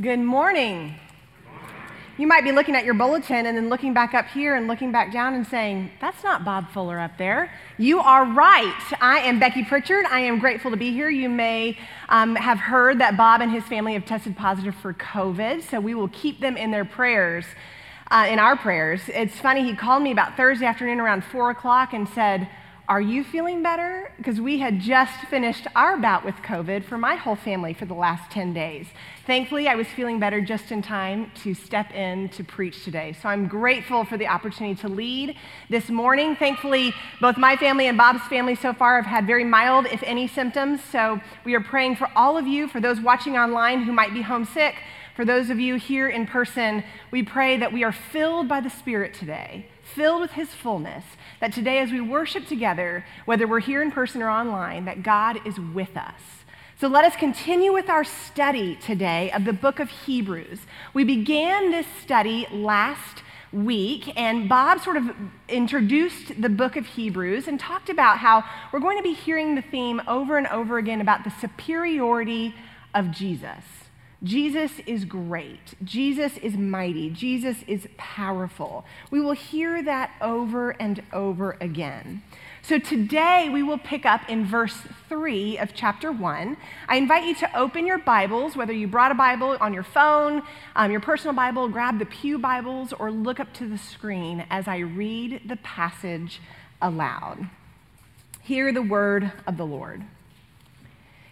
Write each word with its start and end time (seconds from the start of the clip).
Good 0.00 0.20
morning. 0.20 0.94
You 2.16 2.26
might 2.26 2.44
be 2.44 2.50
looking 2.50 2.74
at 2.74 2.86
your 2.86 2.94
bulletin 2.94 3.44
and 3.44 3.54
then 3.54 3.68
looking 3.68 3.92
back 3.92 4.14
up 4.14 4.26
here 4.26 4.56
and 4.56 4.66
looking 4.66 4.90
back 4.90 5.12
down 5.12 5.34
and 5.34 5.46
saying, 5.46 5.90
That's 6.00 6.24
not 6.24 6.46
Bob 6.46 6.70
Fuller 6.70 6.98
up 6.98 7.18
there. 7.18 7.52
You 7.76 8.00
are 8.00 8.24
right. 8.24 8.94
I 9.02 9.18
am 9.18 9.38
Becky 9.38 9.62
Pritchard. 9.62 10.06
I 10.06 10.20
am 10.20 10.38
grateful 10.38 10.70
to 10.70 10.78
be 10.78 10.92
here. 10.92 11.10
You 11.10 11.28
may 11.28 11.76
um, 12.08 12.36
have 12.36 12.58
heard 12.58 13.00
that 13.00 13.18
Bob 13.18 13.42
and 13.42 13.52
his 13.52 13.64
family 13.64 13.92
have 13.92 14.06
tested 14.06 14.34
positive 14.34 14.74
for 14.76 14.94
COVID, 14.94 15.60
so 15.60 15.78
we 15.78 15.94
will 15.94 16.08
keep 16.08 16.40
them 16.40 16.56
in 16.56 16.70
their 16.70 16.86
prayers, 16.86 17.44
uh, 18.10 18.26
in 18.30 18.38
our 18.38 18.56
prayers. 18.56 19.02
It's 19.08 19.38
funny, 19.40 19.62
he 19.62 19.76
called 19.76 20.02
me 20.02 20.10
about 20.10 20.38
Thursday 20.38 20.64
afternoon 20.64 21.00
around 21.00 21.22
4 21.22 21.50
o'clock 21.50 21.92
and 21.92 22.08
said, 22.08 22.48
are 22.92 23.00
you 23.00 23.24
feeling 23.24 23.62
better? 23.62 24.12
Because 24.18 24.38
we 24.38 24.58
had 24.58 24.78
just 24.78 25.14
finished 25.30 25.66
our 25.74 25.96
bout 25.96 26.26
with 26.26 26.34
COVID 26.44 26.84
for 26.84 26.98
my 26.98 27.16
whole 27.16 27.36
family 27.36 27.72
for 27.72 27.86
the 27.86 27.94
last 27.94 28.30
10 28.30 28.52
days. 28.52 28.86
Thankfully, 29.26 29.66
I 29.66 29.76
was 29.76 29.86
feeling 29.86 30.20
better 30.20 30.42
just 30.42 30.70
in 30.70 30.82
time 30.82 31.30
to 31.36 31.54
step 31.54 31.90
in 31.94 32.28
to 32.28 32.44
preach 32.44 32.84
today. 32.84 33.14
So 33.22 33.30
I'm 33.30 33.48
grateful 33.48 34.04
for 34.04 34.18
the 34.18 34.26
opportunity 34.26 34.78
to 34.82 34.88
lead 34.88 35.36
this 35.70 35.88
morning. 35.88 36.36
Thankfully, 36.36 36.92
both 37.18 37.38
my 37.38 37.56
family 37.56 37.86
and 37.86 37.96
Bob's 37.96 38.24
family 38.24 38.54
so 38.54 38.74
far 38.74 39.00
have 39.00 39.06
had 39.06 39.26
very 39.26 39.44
mild, 39.44 39.86
if 39.86 40.02
any, 40.02 40.28
symptoms. 40.28 40.84
So 40.84 41.18
we 41.46 41.54
are 41.54 41.62
praying 41.62 41.96
for 41.96 42.10
all 42.14 42.36
of 42.36 42.46
you, 42.46 42.68
for 42.68 42.78
those 42.78 43.00
watching 43.00 43.38
online 43.38 43.84
who 43.84 43.92
might 43.92 44.12
be 44.12 44.20
homesick. 44.20 44.74
For 45.16 45.24
those 45.24 45.48
of 45.48 45.58
you 45.58 45.76
here 45.76 46.10
in 46.10 46.26
person, 46.26 46.84
we 47.10 47.22
pray 47.22 47.56
that 47.56 47.72
we 47.72 47.84
are 47.84 47.92
filled 47.92 48.48
by 48.48 48.60
the 48.60 48.68
Spirit 48.68 49.14
today, 49.14 49.66
filled 49.94 50.20
with 50.20 50.32
His 50.32 50.48
fullness, 50.48 51.04
that 51.40 51.52
today, 51.52 51.78
as 51.78 51.90
we 51.90 52.00
worship 52.00 52.46
together, 52.46 53.04
whether 53.24 53.46
we're 53.46 53.60
here 53.60 53.82
in 53.82 53.90
person 53.90 54.22
or 54.22 54.30
online, 54.30 54.84
that 54.84 55.02
God 55.02 55.38
is 55.46 55.58
with 55.58 55.96
us. 55.96 56.20
So 56.80 56.88
let 56.88 57.04
us 57.04 57.14
continue 57.14 57.72
with 57.72 57.88
our 57.88 58.02
study 58.02 58.76
today 58.76 59.30
of 59.30 59.44
the 59.44 59.52
book 59.52 59.78
of 59.78 59.88
Hebrews. 59.88 60.60
We 60.92 61.04
began 61.04 61.70
this 61.70 61.86
study 62.02 62.46
last 62.50 63.22
week, 63.52 64.12
and 64.18 64.48
Bob 64.48 64.80
sort 64.80 64.96
of 64.96 65.10
introduced 65.48 66.40
the 66.40 66.48
book 66.48 66.76
of 66.76 66.86
Hebrews 66.86 67.46
and 67.46 67.60
talked 67.60 67.88
about 67.88 68.18
how 68.18 68.42
we're 68.72 68.80
going 68.80 68.96
to 68.96 69.02
be 69.02 69.12
hearing 69.12 69.54
the 69.54 69.62
theme 69.62 70.00
over 70.08 70.38
and 70.38 70.46
over 70.48 70.78
again 70.78 71.00
about 71.00 71.24
the 71.24 71.30
superiority 71.40 72.54
of 72.94 73.10
Jesus. 73.10 73.81
Jesus 74.22 74.70
is 74.86 75.04
great. 75.04 75.74
Jesus 75.82 76.36
is 76.38 76.56
mighty. 76.56 77.10
Jesus 77.10 77.56
is 77.66 77.88
powerful. 77.96 78.84
We 79.10 79.20
will 79.20 79.32
hear 79.32 79.82
that 79.82 80.12
over 80.20 80.70
and 80.70 81.02
over 81.12 81.56
again. 81.60 82.22
So 82.62 82.78
today 82.78 83.48
we 83.52 83.64
will 83.64 83.78
pick 83.78 84.06
up 84.06 84.20
in 84.28 84.46
verse 84.46 84.78
3 85.08 85.58
of 85.58 85.74
chapter 85.74 86.12
1. 86.12 86.56
I 86.86 86.96
invite 86.96 87.24
you 87.24 87.34
to 87.36 87.58
open 87.58 87.84
your 87.84 87.98
Bibles, 87.98 88.54
whether 88.54 88.72
you 88.72 88.86
brought 88.86 89.10
a 89.10 89.16
Bible 89.16 89.56
on 89.60 89.74
your 89.74 89.82
phone, 89.82 90.42
um, 90.76 90.92
your 90.92 91.00
personal 91.00 91.34
Bible, 91.34 91.68
grab 91.68 91.98
the 91.98 92.06
Pew 92.06 92.38
Bibles, 92.38 92.92
or 92.92 93.10
look 93.10 93.40
up 93.40 93.52
to 93.54 93.68
the 93.68 93.78
screen 93.78 94.46
as 94.48 94.68
I 94.68 94.78
read 94.78 95.42
the 95.48 95.56
passage 95.56 96.40
aloud. 96.80 97.48
Hear 98.40 98.72
the 98.72 98.82
word 98.82 99.32
of 99.48 99.56
the 99.56 99.66
Lord. 99.66 100.04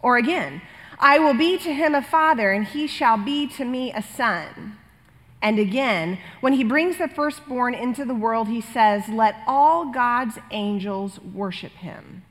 Or 0.00 0.16
again, 0.16 0.62
I 0.98 1.18
will 1.18 1.34
be 1.34 1.58
to 1.58 1.72
him 1.72 1.94
a 1.94 2.02
father, 2.02 2.52
and 2.52 2.66
he 2.66 2.86
shall 2.86 3.16
be 3.16 3.46
to 3.48 3.64
me 3.64 3.92
a 3.92 4.02
son. 4.02 4.78
And 5.40 5.58
again, 5.58 6.18
when 6.40 6.54
he 6.54 6.64
brings 6.64 6.98
the 6.98 7.08
firstborn 7.08 7.74
into 7.74 8.04
the 8.04 8.14
world, 8.14 8.48
he 8.48 8.60
says, 8.60 9.08
Let 9.08 9.36
all 9.46 9.92
God's 9.92 10.38
angels 10.50 11.20
worship 11.20 11.72
him. 11.72 12.24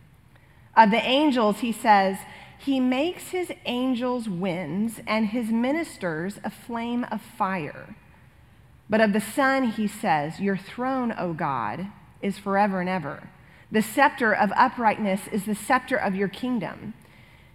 Of 0.76 0.92
the 0.92 1.02
angels, 1.02 1.60
he 1.60 1.72
says, 1.72 2.18
He 2.58 2.80
makes 2.80 3.30
his 3.30 3.52
angels 3.66 4.28
winds 4.28 5.00
and 5.08 5.28
his 5.28 5.50
ministers 5.50 6.40
a 6.44 6.50
flame 6.50 7.06
of 7.06 7.22
fire. 7.22 7.96
But 8.90 9.02
of 9.02 9.14
the 9.14 9.22
Son, 9.22 9.64
he 9.72 9.88
says, 9.88 10.40
Your 10.40 10.58
throne, 10.58 11.14
O 11.18 11.34
God, 11.34 11.88
is 12.22 12.38
forever 12.38 12.82
and 12.82 12.90
ever. 12.90 13.30
The 13.72 13.82
scepter 13.82 14.34
of 14.34 14.52
uprightness 14.56 15.28
is 15.32 15.46
the 15.46 15.56
scepter 15.56 15.98
of 15.98 16.16
your 16.16 16.30
kingdom. 16.30 16.94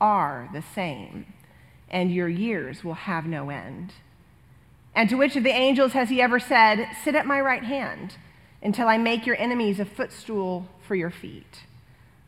are 0.00 0.48
the 0.52 0.62
same, 0.62 1.26
and 1.90 2.12
your 2.12 2.28
years 2.28 2.84
will 2.84 2.94
have 2.94 3.26
no 3.26 3.50
end. 3.50 3.92
And 4.94 5.08
to 5.10 5.16
which 5.16 5.36
of 5.36 5.44
the 5.44 5.50
angels 5.50 5.92
has 5.92 6.08
he 6.08 6.20
ever 6.20 6.40
said, 6.40 6.88
Sit 7.04 7.14
at 7.14 7.26
my 7.26 7.40
right 7.40 7.62
hand 7.62 8.16
until 8.62 8.88
I 8.88 8.98
make 8.98 9.26
your 9.26 9.36
enemies 9.36 9.78
a 9.78 9.84
footstool 9.84 10.66
for 10.86 10.94
your 10.94 11.10
feet? 11.10 11.62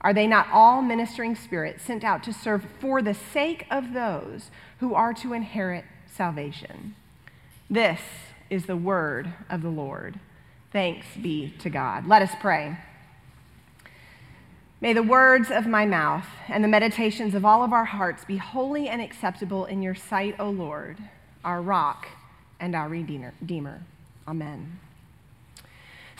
Are 0.00 0.14
they 0.14 0.26
not 0.26 0.48
all 0.52 0.80
ministering 0.80 1.34
spirits 1.36 1.82
sent 1.82 2.04
out 2.04 2.22
to 2.24 2.32
serve 2.32 2.64
for 2.80 3.02
the 3.02 3.14
sake 3.14 3.66
of 3.70 3.92
those 3.92 4.50
who 4.78 4.94
are 4.94 5.12
to 5.14 5.32
inherit 5.32 5.84
salvation? 6.06 6.94
This 7.68 8.00
is 8.48 8.66
the 8.66 8.76
word 8.76 9.32
of 9.50 9.62
the 9.62 9.68
Lord. 9.68 10.18
Thanks 10.72 11.06
be 11.20 11.52
to 11.58 11.68
God. 11.68 12.06
Let 12.06 12.22
us 12.22 12.32
pray. 12.40 12.78
May 14.82 14.94
the 14.94 15.02
words 15.02 15.50
of 15.50 15.66
my 15.66 15.84
mouth 15.84 16.26
and 16.48 16.64
the 16.64 16.68
meditations 16.68 17.34
of 17.34 17.44
all 17.44 17.62
of 17.62 17.72
our 17.72 17.84
hearts 17.84 18.24
be 18.24 18.38
holy 18.38 18.88
and 18.88 19.02
acceptable 19.02 19.66
in 19.66 19.82
your 19.82 19.94
sight, 19.94 20.36
O 20.38 20.48
Lord, 20.48 20.96
our 21.44 21.60
rock 21.60 22.08
and 22.58 22.74
our 22.74 22.88
redeemer. 22.88 23.82
Amen. 24.26 24.78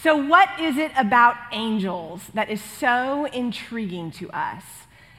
So, 0.02 0.14
what 0.14 0.48
is 0.60 0.76
it 0.76 0.92
about 0.96 1.36
angels 1.52 2.22
that 2.34 2.50
is 2.50 2.62
so 2.62 3.26
intriguing 3.26 4.10
to 4.12 4.30
us? 4.30 4.64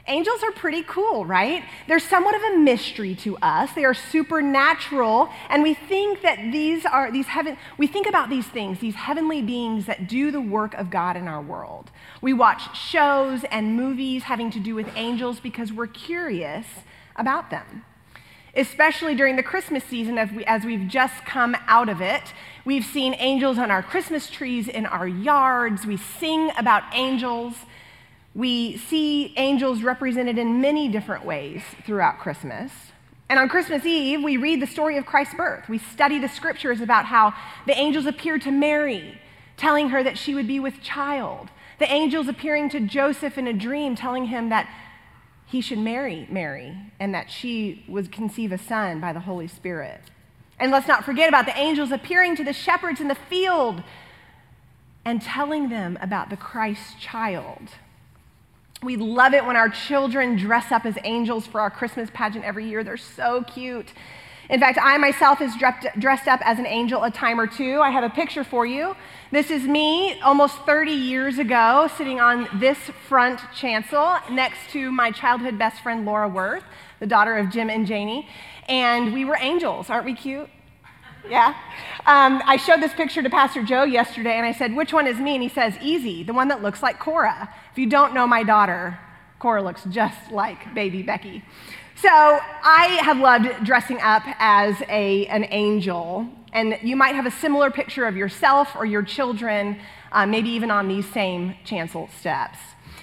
Angels 0.08 0.42
are 0.42 0.50
pretty 0.50 0.82
cool, 0.82 1.24
right? 1.24 1.64
They're 1.86 2.00
somewhat 2.00 2.34
of 2.34 2.42
a 2.42 2.58
mystery 2.58 3.14
to 3.16 3.36
us. 3.38 3.72
They 3.72 3.84
are 3.84 3.94
supernatural, 3.94 5.30
and 5.48 5.62
we 5.62 5.74
think 5.74 6.22
that 6.22 6.38
these 6.50 6.84
are 6.84 7.12
these 7.12 7.26
heaven 7.26 7.56
we 7.78 7.86
think 7.86 8.08
about 8.08 8.28
these 8.28 8.46
things, 8.46 8.80
these 8.80 8.96
heavenly 8.96 9.42
beings 9.42 9.86
that 9.86 10.08
do 10.08 10.32
the 10.32 10.40
work 10.40 10.74
of 10.74 10.90
God 10.90 11.16
in 11.16 11.28
our 11.28 11.40
world. 11.40 11.90
We 12.22 12.32
watch 12.32 12.76
shows 12.78 13.42
and 13.50 13.76
movies 13.76 14.22
having 14.22 14.52
to 14.52 14.60
do 14.60 14.76
with 14.76 14.88
angels 14.96 15.40
because 15.40 15.72
we're 15.72 15.88
curious 15.88 16.66
about 17.16 17.50
them. 17.50 17.84
Especially 18.54 19.16
during 19.16 19.34
the 19.34 19.42
Christmas 19.42 19.82
season, 19.82 20.18
as, 20.18 20.30
we, 20.30 20.44
as 20.44 20.64
we've 20.64 20.86
just 20.86 21.24
come 21.26 21.56
out 21.66 21.88
of 21.88 22.00
it, 22.00 22.22
we've 22.64 22.84
seen 22.84 23.14
angels 23.18 23.58
on 23.58 23.72
our 23.72 23.82
Christmas 23.82 24.30
trees 24.30 24.68
in 24.68 24.86
our 24.86 25.08
yards. 25.08 25.84
We 25.84 25.96
sing 25.96 26.52
about 26.56 26.84
angels. 26.94 27.54
We 28.36 28.76
see 28.76 29.34
angels 29.36 29.82
represented 29.82 30.38
in 30.38 30.60
many 30.60 30.88
different 30.88 31.24
ways 31.24 31.62
throughout 31.84 32.20
Christmas. 32.20 32.70
And 33.28 33.40
on 33.40 33.48
Christmas 33.48 33.84
Eve, 33.84 34.22
we 34.22 34.36
read 34.36 34.62
the 34.62 34.66
story 34.66 34.96
of 34.96 35.06
Christ's 35.06 35.34
birth. 35.34 35.68
We 35.68 35.78
study 35.78 36.20
the 36.20 36.28
scriptures 36.28 36.80
about 36.80 37.06
how 37.06 37.34
the 37.66 37.76
angels 37.76 38.06
appeared 38.06 38.42
to 38.42 38.52
Mary, 38.52 39.18
telling 39.56 39.88
her 39.88 40.04
that 40.04 40.18
she 40.18 40.34
would 40.34 40.46
be 40.46 40.60
with 40.60 40.82
child. 40.82 41.48
The 41.82 41.92
angels 41.92 42.28
appearing 42.28 42.68
to 42.70 42.78
Joseph 42.78 43.36
in 43.36 43.48
a 43.48 43.52
dream, 43.52 43.96
telling 43.96 44.26
him 44.26 44.50
that 44.50 44.68
he 45.46 45.60
should 45.60 45.80
marry 45.80 46.28
Mary 46.30 46.76
and 47.00 47.12
that 47.12 47.28
she 47.28 47.84
would 47.88 48.12
conceive 48.12 48.52
a 48.52 48.58
son 48.58 49.00
by 49.00 49.12
the 49.12 49.18
Holy 49.18 49.48
Spirit. 49.48 50.00
And 50.60 50.70
let's 50.70 50.86
not 50.86 51.04
forget 51.04 51.28
about 51.28 51.44
the 51.44 51.58
angels 51.58 51.90
appearing 51.90 52.36
to 52.36 52.44
the 52.44 52.52
shepherds 52.52 53.00
in 53.00 53.08
the 53.08 53.16
field 53.16 53.82
and 55.04 55.20
telling 55.20 55.70
them 55.70 55.98
about 56.00 56.30
the 56.30 56.36
Christ 56.36 57.00
child 57.00 57.70
we 58.82 58.96
love 58.96 59.32
it 59.32 59.44
when 59.46 59.56
our 59.56 59.68
children 59.68 60.36
dress 60.36 60.72
up 60.72 60.84
as 60.84 60.98
angels 61.04 61.46
for 61.46 61.60
our 61.60 61.70
Christmas 61.70 62.10
pageant 62.12 62.44
every 62.44 62.68
year. 62.68 62.82
They're 62.82 62.96
so 62.96 63.42
cute. 63.42 63.92
In 64.50 64.58
fact, 64.58 64.78
I 64.82 64.98
myself 64.98 65.40
is 65.40 65.54
dressed 65.56 66.28
up 66.28 66.40
as 66.44 66.58
an 66.58 66.66
angel 66.66 67.04
a 67.04 67.10
time 67.10 67.40
or 67.40 67.46
two. 67.46 67.80
I 67.80 67.90
have 67.90 68.04
a 68.04 68.10
picture 68.10 68.44
for 68.44 68.66
you. 68.66 68.96
This 69.32 69.50
is 69.50 69.62
me 69.62 70.20
almost 70.20 70.58
30 70.66 70.92
years 70.92 71.38
ago, 71.38 71.88
sitting 71.96 72.20
on 72.20 72.46
this 72.60 72.76
front 73.08 73.40
chancel 73.56 74.18
next 74.30 74.58
to 74.72 74.92
my 74.92 75.10
childhood 75.10 75.58
best 75.58 75.82
friend, 75.82 76.04
Laura 76.04 76.28
Worth, 76.28 76.64
the 77.00 77.06
daughter 77.06 77.38
of 77.38 77.48
Jim 77.48 77.70
and 77.70 77.86
Janie. 77.86 78.28
And 78.68 79.14
we 79.14 79.24
were 79.24 79.38
angels. 79.40 79.88
Aren't 79.88 80.04
we 80.04 80.14
cute? 80.14 80.50
Yeah? 81.26 81.54
Um, 82.04 82.42
I 82.44 82.58
showed 82.58 82.82
this 82.82 82.92
picture 82.92 83.22
to 83.22 83.30
Pastor 83.30 83.62
Joe 83.62 83.84
yesterday, 83.84 84.36
and 84.36 84.44
I 84.44 84.52
said, 84.52 84.76
Which 84.76 84.92
one 84.92 85.06
is 85.06 85.16
me? 85.16 85.32
And 85.32 85.42
he 85.42 85.48
says, 85.48 85.78
Easy, 85.80 86.22
the 86.22 86.34
one 86.34 86.48
that 86.48 86.60
looks 86.60 86.82
like 86.82 86.98
Cora. 86.98 87.48
If 87.70 87.78
you 87.78 87.86
don't 87.86 88.12
know 88.12 88.26
my 88.26 88.42
daughter, 88.42 88.98
Cora 89.38 89.62
looks 89.62 89.82
just 89.84 90.30
like 90.30 90.74
baby 90.74 91.02
Becky. 91.02 91.42
So 91.96 92.08
I 92.08 92.98
have 93.02 93.18
loved 93.18 93.64
dressing 93.64 94.00
up 94.00 94.22
as 94.38 94.80
a, 94.88 95.26
an 95.26 95.46
angel, 95.50 96.26
and 96.52 96.78
you 96.82 96.96
might 96.96 97.14
have 97.14 97.26
a 97.26 97.30
similar 97.30 97.70
picture 97.70 98.06
of 98.06 98.16
yourself 98.16 98.74
or 98.74 98.84
your 98.84 99.02
children, 99.02 99.78
uh, 100.10 100.26
maybe 100.26 100.50
even 100.50 100.70
on 100.70 100.88
these 100.88 101.08
same 101.12 101.54
chancel 101.64 102.08
steps. 102.18 102.58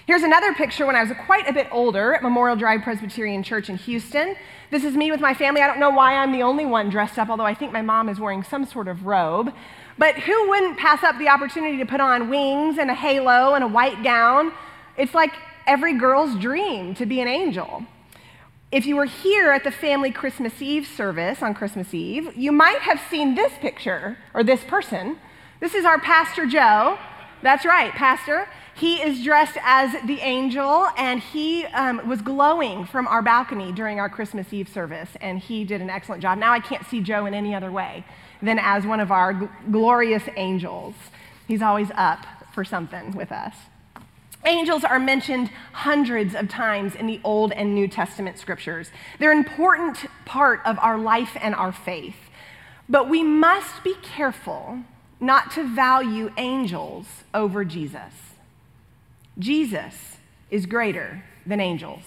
Here's 0.06 0.24
another 0.24 0.54
picture 0.54 0.88
when 0.88 0.96
I 0.96 1.04
was 1.04 1.16
quite 1.28 1.48
a 1.48 1.54
bit 1.54 1.68
older 1.72 2.16
at 2.16 2.24
Memorial 2.24 2.58
Drive 2.58 2.82
Presbyterian 2.82 3.44
Church 3.44 3.70
in 3.70 3.78
Houston. 3.78 4.36
This 4.72 4.84
is 4.84 4.96
me 4.96 5.12
with 5.12 5.22
my 5.22 5.36
family. 5.36 5.62
I 5.62 5.68
don't 5.68 5.80
know 5.80 5.92
why 5.92 6.16
I'm 6.16 6.32
the 6.32 6.42
only 6.42 6.66
one 6.66 6.90
dressed 6.90 7.20
up, 7.20 7.30
although 7.30 7.46
I 7.46 7.54
think 7.54 7.72
my 7.72 7.84
mom 7.84 8.10
is 8.10 8.20
wearing 8.20 8.44
some 8.44 8.66
sort 8.66 8.88
of 8.88 9.06
robe. 9.06 9.54
But 10.00 10.16
who 10.16 10.50
wouldn't 10.50 10.80
pass 10.80 11.04
up 11.04 11.20
the 11.20 11.30
opportunity 11.30 11.78
to 11.78 11.86
put 11.86 12.02
on 12.02 12.30
wings 12.30 12.80
and 12.80 12.90
a 12.90 12.96
halo 12.96 13.54
and 13.54 13.64
a 13.64 13.68
white 13.68 14.02
gown? 14.04 14.52
It's 14.98 15.14
like 15.14 15.34
every 15.68 15.94
girl's 15.94 16.36
dream 16.40 16.96
to 16.96 17.06
be 17.06 17.22
an 17.22 17.28
angel. 17.28 17.86
If 18.72 18.86
you 18.86 18.98
were 18.98 19.06
here 19.06 19.50
at 19.50 19.64
the 19.64 19.72
family 19.72 20.12
Christmas 20.12 20.62
Eve 20.62 20.86
service 20.86 21.42
on 21.42 21.56
Christmas 21.56 21.92
Eve, 21.92 22.38
you 22.38 22.52
might 22.52 22.80
have 22.82 23.02
seen 23.10 23.34
this 23.34 23.52
picture 23.60 24.20
or 24.32 24.44
this 24.44 24.64
person. 24.64 25.18
This 25.60 25.74
is 25.74 25.86
our 25.86 26.00
Pastor 26.00 26.46
Joe. 26.46 27.00
That's 27.42 27.66
right, 27.66 27.92
Pastor. 27.94 28.48
He 28.76 28.98
is 28.98 29.24
dressed 29.24 29.58
as 29.64 29.94
the 30.06 30.20
angel, 30.20 30.88
and 30.98 31.20
he 31.20 31.66
um, 31.66 32.08
was 32.08 32.22
glowing 32.22 32.86
from 32.86 33.08
our 33.08 33.24
balcony 33.24 33.72
during 33.72 34.00
our 34.00 34.08
Christmas 34.08 34.54
Eve 34.54 34.70
service, 34.70 35.10
and 35.20 35.40
he 35.40 35.64
did 35.64 35.82
an 35.82 35.90
excellent 35.90 36.22
job. 36.22 36.38
Now 36.38 36.54
I 36.54 36.60
can't 36.60 36.86
see 36.86 37.02
Joe 37.02 37.26
in 37.26 37.34
any 37.34 37.56
other 37.56 37.72
way 37.72 38.06
than 38.40 38.60
as 38.60 38.86
one 38.86 39.00
of 39.00 39.12
our 39.12 39.34
gl- 39.34 39.50
glorious 39.72 40.24
angels. 40.38 40.94
He's 41.48 41.64
always 41.64 41.90
up 41.96 42.24
for 42.54 42.64
something 42.64 43.16
with 43.16 43.32
us. 43.32 43.56
Angels 44.46 44.84
are 44.84 45.00
mentioned 45.00 45.50
hundreds 45.74 46.34
of 46.34 46.48
times 46.48 46.96
in 46.96 47.08
the 47.08 47.20
Old 47.24 47.52
and 47.52 47.76
New 47.76 47.88
Testament 47.88 48.38
scriptures. 48.38 48.90
They're 49.20 49.32
an 49.32 49.40
important 49.40 50.06
part 50.26 50.62
of 50.66 50.80
our 50.80 50.98
life 50.98 51.36
and 51.42 51.54
our 51.54 51.72
faith. 51.72 52.16
But 52.88 53.10
we 53.10 53.22
must 53.22 53.84
be 53.84 53.96
careful 54.02 54.80
not 55.20 55.52
to 55.52 55.64
value 55.64 56.32
angels 56.38 57.06
over 57.34 57.66
Jesus. 57.66 58.14
Jesus 59.38 60.18
is 60.50 60.66
greater 60.66 61.24
than 61.46 61.60
angels. 61.60 62.04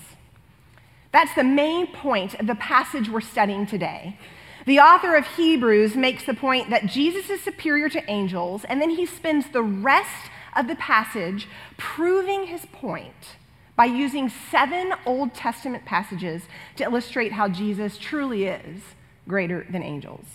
That's 1.12 1.35
the 1.35 1.44
main 1.44 1.87
point 1.88 2.35
of 2.35 2.46
the 2.46 2.55
passage 2.55 3.08
we're 3.08 3.20
studying 3.20 3.67
today. 3.67 4.19
The 4.64 4.81
author 4.81 5.14
of 5.17 5.26
Hebrews 5.26 5.96
makes 5.96 6.25
the 6.25 6.35
point 6.35 6.70
that 6.70 6.87
Jesus 6.87 7.28
is 7.28 7.43
superior 7.43 7.88
to 7.90 8.11
angels, 8.11 8.64
and 8.64 8.81
then 8.81 8.90
he 8.90 9.05
spends 9.05 9.50
the 9.50 9.62
rest 9.62 10.31
of 10.54 10.69
the 10.69 10.75
passage 10.76 11.49
proving 11.76 12.46
his 12.46 12.66
point 12.66 13.37
by 13.76 13.87
using 13.87 14.28
seven 14.28 14.93
Old 15.06 15.34
Testament 15.34 15.84
passages 15.84 16.43
to 16.76 16.84
illustrate 16.84 17.32
how 17.32 17.49
Jesus 17.49 17.99
truly 17.99 18.44
is 18.44 18.82
greater 19.26 19.66
than 19.70 19.82
angels. 19.82 20.26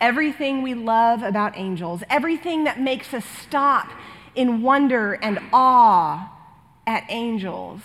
Everything 0.00 0.62
we 0.62 0.74
love 0.74 1.22
about 1.22 1.56
angels, 1.56 2.02
everything 2.10 2.64
that 2.64 2.80
makes 2.80 3.14
us 3.14 3.24
stop 3.24 3.90
in 4.34 4.62
wonder 4.62 5.14
and 5.14 5.38
awe 5.52 6.32
at 6.86 7.04
angels, 7.08 7.80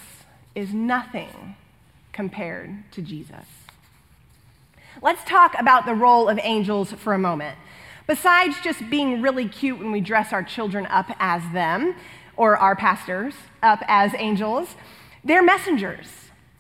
is 0.53 0.73
nothing 0.73 1.55
compared 2.11 2.91
to 2.91 3.01
Jesus. 3.01 3.45
Let's 5.01 5.23
talk 5.23 5.55
about 5.57 5.85
the 5.85 5.95
role 5.95 6.27
of 6.27 6.39
angels 6.43 6.91
for 6.91 7.13
a 7.13 7.19
moment. 7.19 7.57
Besides 8.07 8.55
just 8.63 8.89
being 8.89 9.21
really 9.21 9.47
cute 9.47 9.79
when 9.79 9.91
we 9.91 10.01
dress 10.01 10.33
our 10.33 10.43
children 10.43 10.85
up 10.87 11.07
as 11.19 11.41
them, 11.53 11.95
or 12.41 12.57
our 12.57 12.75
pastors 12.75 13.35
up 13.61 13.83
as 13.87 14.13
angels, 14.17 14.75
they're 15.23 15.43
messengers. 15.43 16.07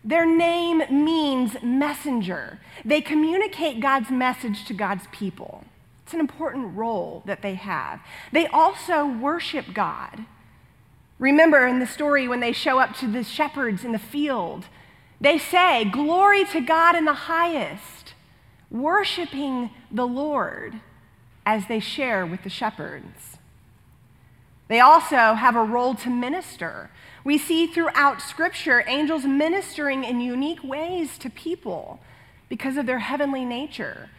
Their 0.03 0.25
name 0.25 0.83
means 0.89 1.57
messenger. 1.61 2.59
They 2.83 3.01
communicate 3.01 3.79
God's 3.79 4.09
message 4.09 4.65
to 4.65 4.73
God's 4.73 5.05
people. 5.11 5.65
It's 6.03 6.13
an 6.13 6.19
important 6.19 6.75
role 6.75 7.23
that 7.25 7.41
they 7.41 7.55
have. 7.55 7.99
They 8.31 8.47
also 8.47 9.05
worship 9.05 9.73
God. 9.73 10.25
Remember 11.19 11.67
in 11.67 11.79
the 11.79 11.87
story 11.87 12.27
when 12.27 12.39
they 12.39 12.51
show 12.51 12.79
up 12.79 12.95
to 12.97 13.07
the 13.07 13.23
shepherds 13.23 13.83
in 13.83 13.91
the 13.91 13.99
field, 13.99 14.65
they 15.19 15.37
say, 15.37 15.85
Glory 15.85 16.45
to 16.45 16.61
God 16.61 16.95
in 16.95 17.05
the 17.05 17.13
highest, 17.13 18.13
worshiping 18.69 19.69
the 19.91 20.07
Lord 20.07 20.81
as 21.45 21.67
they 21.67 21.79
share 21.79 22.25
with 22.25 22.43
the 22.43 22.49
shepherds. 22.49 23.37
They 24.67 24.79
also 24.79 25.33
have 25.33 25.55
a 25.55 25.63
role 25.63 25.95
to 25.95 26.09
minister. 26.09 26.91
We 27.23 27.37
see 27.37 27.67
throughout 27.67 28.21
Scripture 28.21 28.85
angels 28.87 29.25
ministering 29.25 30.03
in 30.03 30.21
unique 30.21 30.63
ways 30.63 31.17
to 31.17 31.29
people 31.29 31.99
because 32.47 32.77
of 32.77 32.85
their 32.85 32.99
heavenly 32.99 33.43
nature. 33.43 34.09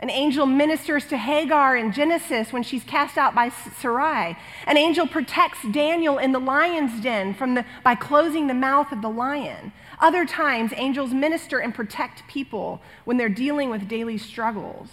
An 0.00 0.10
angel 0.10 0.46
ministers 0.46 1.06
to 1.08 1.18
Hagar 1.18 1.76
in 1.76 1.92
Genesis 1.92 2.52
when 2.52 2.62
she's 2.62 2.82
cast 2.84 3.18
out 3.18 3.34
by 3.34 3.50
Sarai. 3.50 4.36
An 4.66 4.76
angel 4.78 5.06
protects 5.06 5.58
Daniel 5.70 6.18
in 6.18 6.32
the 6.32 6.38
lion's 6.38 7.02
den 7.02 7.34
from 7.34 7.54
the, 7.54 7.66
by 7.84 7.94
closing 7.94 8.46
the 8.46 8.54
mouth 8.54 8.92
of 8.92 9.02
the 9.02 9.10
lion. 9.10 9.72
Other 10.00 10.24
times, 10.24 10.72
angels 10.74 11.12
minister 11.12 11.58
and 11.58 11.74
protect 11.74 12.26
people 12.26 12.80
when 13.04 13.18
they're 13.18 13.28
dealing 13.28 13.68
with 13.68 13.88
daily 13.88 14.16
struggles. 14.16 14.88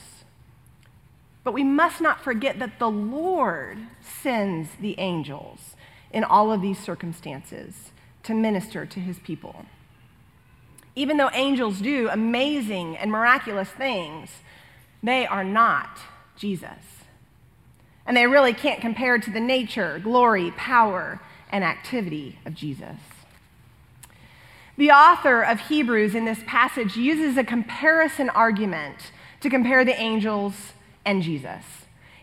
But 1.48 1.54
we 1.54 1.64
must 1.64 2.02
not 2.02 2.20
forget 2.20 2.60
that 2.60 2.78
the 2.78 2.90
Lord 2.90 3.78
sends 4.02 4.68
the 4.82 5.00
angels 5.00 5.78
in 6.12 6.26
all 6.26 6.52
of 6.52 6.62
these 6.62 6.78
circumstances 6.78 7.94
to 8.24 8.34
minister 8.34 8.86
to 8.86 9.00
his 9.00 9.18
people. 9.20 9.64
Even 10.94 11.16
though 11.16 11.30
angels 11.32 11.80
do 11.80 12.10
amazing 12.10 12.98
and 12.98 13.10
miraculous 13.10 13.70
things, 13.70 14.30
they 15.02 15.26
are 15.26 15.46
not 15.46 16.00
Jesus. 16.36 17.06
And 18.06 18.18
they 18.18 18.28
really 18.28 18.52
can't 18.52 18.82
compare 18.82 19.18
to 19.18 19.32
the 19.32 19.40
nature, 19.40 20.00
glory, 20.00 20.52
power, 20.52 21.22
and 21.50 21.64
activity 21.64 22.40
of 22.46 22.56
Jesus. 22.56 22.98
The 24.76 24.92
author 24.92 25.44
of 25.44 25.62
Hebrews 25.62 26.14
in 26.14 26.26
this 26.26 26.42
passage 26.46 26.98
uses 26.98 27.38
a 27.38 27.46
comparison 27.46 28.30
argument 28.32 29.14
to 29.40 29.50
compare 29.50 29.86
the 29.86 29.98
angels 29.98 30.74
and 31.08 31.24
Jesus. 31.24 31.64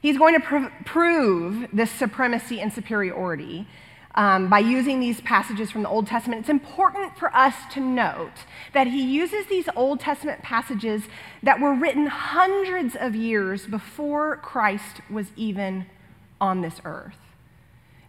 He's 0.00 0.18
going 0.18 0.34
to 0.34 0.46
pr- 0.46 0.84
prove 0.84 1.66
this 1.72 1.90
supremacy 1.90 2.60
and 2.60 2.70
superiority 2.70 3.66
um, 4.14 4.50
by 4.50 4.58
using 4.58 5.00
these 5.00 5.20
passages 5.22 5.70
from 5.70 5.82
the 5.82 5.88
Old 5.88 6.06
Testament. 6.06 6.40
It's 6.40 6.50
important 6.50 7.16
for 7.18 7.34
us 7.34 7.54
to 7.72 7.80
note 7.80 8.44
that 8.74 8.86
he 8.86 9.02
uses 9.02 9.46
these 9.46 9.66
Old 9.74 10.00
Testament 10.00 10.42
passages 10.42 11.04
that 11.42 11.58
were 11.58 11.74
written 11.74 12.06
hundreds 12.06 12.94
of 12.94 13.16
years 13.16 13.66
before 13.66 14.36
Christ 14.36 15.00
was 15.10 15.28
even 15.36 15.86
on 16.38 16.60
this 16.60 16.82
earth. 16.84 17.16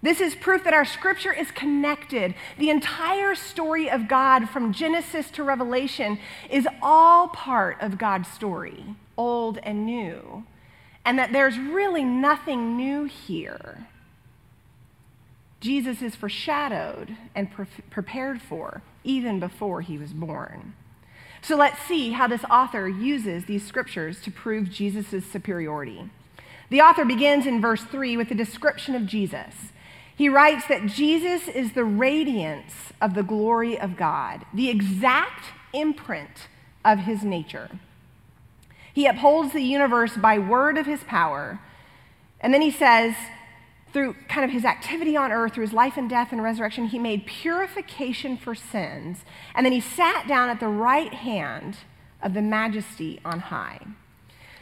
This 0.01 0.19
is 0.19 0.35
proof 0.35 0.65
that 0.65 0.73
our 0.73 0.85
scripture 0.85 1.31
is 1.31 1.49
connected. 1.51 2.35
The 2.59 2.69
entire 2.69 3.33
story 3.33 3.89
of 3.89 4.09
God 4.09 4.49
from 4.49 4.73
Genesis 4.73 5.31
to 5.31 5.43
Revelation 5.43 6.19
is 6.49 6.67
all 6.81 7.29
part 7.29 7.81
of 7.81 7.97
God's 7.97 8.27
story, 8.27 8.83
old 9.17 9.59
and 9.63 9.85
new 9.85 10.43
and 11.05 11.19
that 11.19 11.31
there's 11.31 11.57
really 11.59 12.03
nothing 12.03 12.75
new 12.75 13.05
here. 13.05 13.87
Jesus 15.61 16.01
is 16.01 16.15
foreshadowed 16.15 17.15
and 17.33 17.51
pre- 17.51 17.65
prepared 17.89 18.41
for 18.41 18.81
even 19.03 19.39
before 19.39 19.81
he 19.81 19.97
was 19.97 20.11
born. 20.11 20.73
So 21.41 21.55
let's 21.55 21.81
see 21.83 22.11
how 22.11 22.27
this 22.27 22.43
author 22.45 22.89
uses 22.89 23.45
these 23.45 23.65
scriptures 23.65 24.19
to 24.21 24.31
prove 24.31 24.71
Jesus' 24.71 25.25
superiority. 25.25 26.09
The 26.69 26.81
author 26.81 27.05
begins 27.05 27.45
in 27.45 27.61
verse 27.61 27.83
3 27.83 28.17
with 28.17 28.31
a 28.31 28.35
description 28.35 28.95
of 28.95 29.05
Jesus. 29.05 29.53
He 30.15 30.27
writes 30.27 30.65
that 30.67 30.87
Jesus 30.87 31.47
is 31.47 31.73
the 31.73 31.83
radiance 31.83 32.73
of 32.99 33.13
the 33.13 33.23
glory 33.23 33.79
of 33.79 33.95
God, 33.95 34.45
the 34.53 34.69
exact 34.69 35.45
imprint 35.73 36.47
of 36.83 36.99
his 36.99 37.23
nature. 37.23 37.69
He 38.95 39.07
upholds 39.07 39.51
the 39.51 39.61
universe 39.61 40.15
by 40.15 40.39
word 40.39 40.77
of 40.77 40.85
his 40.85 41.03
power. 41.03 41.59
And 42.39 42.53
then 42.53 42.61
he 42.61 42.71
says, 42.71 43.13
through 43.91 44.15
kind 44.29 44.45
of 44.45 44.51
his 44.51 44.63
activity 44.63 45.17
on 45.17 45.33
earth, 45.33 45.55
through 45.55 45.65
his 45.65 45.73
life 45.73 45.97
and 45.97 46.09
death 46.09 46.31
and 46.31 46.41
resurrection, 46.41 46.87
he 46.87 46.97
made 46.97 47.25
purification 47.25 48.37
for 48.37 48.55
sins. 48.55 49.25
And 49.53 49.65
then 49.65 49.73
he 49.73 49.81
sat 49.81 50.29
down 50.29 50.47
at 50.47 50.61
the 50.61 50.69
right 50.69 51.13
hand 51.13 51.79
of 52.21 52.33
the 52.33 52.41
majesty 52.41 53.19
on 53.25 53.41
high. 53.41 53.85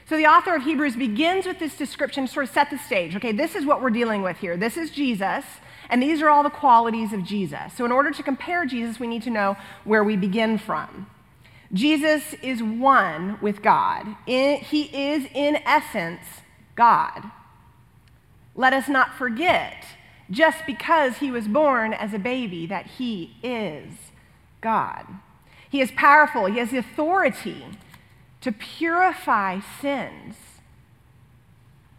So 0.10 0.18
the 0.18 0.26
author 0.26 0.56
of 0.56 0.64
Hebrews 0.64 0.96
begins 0.96 1.46
with 1.46 1.60
this 1.60 1.78
description 1.78 2.26
to 2.26 2.34
sort 2.34 2.48
of 2.48 2.52
set 2.52 2.72
the 2.72 2.80
stage. 2.80 3.16
Okay, 3.16 3.34
this 3.34 3.54
is 3.54 3.68
what 3.68 3.84
we're 3.84 3.92
dealing 3.92 4.24
with 4.24 4.38
here. 4.38 4.58
This 4.58 4.78
is 4.78 4.90
Jesus, 4.90 5.46
and 5.90 6.02
these 6.02 6.24
are 6.24 6.30
all 6.30 6.42
the 6.42 6.50
qualities 6.50 7.14
of 7.14 7.24
Jesus. 7.24 7.72
So 7.78 7.86
in 7.86 7.92
order 7.92 8.10
to 8.10 8.24
compare 8.24 8.66
Jesus, 8.66 9.00
we 9.00 9.06
need 9.06 9.22
to 9.24 9.30
know 9.30 9.58
where 9.84 10.04
we 10.04 10.18
begin 10.18 10.58
from. 10.58 11.06
Jesus 11.74 12.36
is 12.42 12.62
one 12.62 13.40
with 13.42 13.64
God. 13.64 14.16
he 14.26 14.84
is, 14.94 15.28
in 15.34 15.58
essence, 15.66 16.22
God. 16.76 17.32
Let 18.56 18.74
us 18.74 18.88
not 18.88 19.16
forget, 19.16 19.84
just 20.30 20.60
because 20.68 21.18
he 21.18 21.32
was 21.32 21.48
born 21.48 21.92
as 21.94 22.14
a 22.14 22.20
baby, 22.20 22.68
that 22.68 22.86
he 22.86 23.36
is 23.42 23.94
God. 24.62 25.08
He 25.68 25.82
is 25.82 25.92
powerful, 25.92 26.46
he 26.46 26.60
has 26.60 26.70
the 26.70 26.78
authority 26.78 27.66
to 28.42 28.52
purify 28.52 29.60
sins 29.82 30.36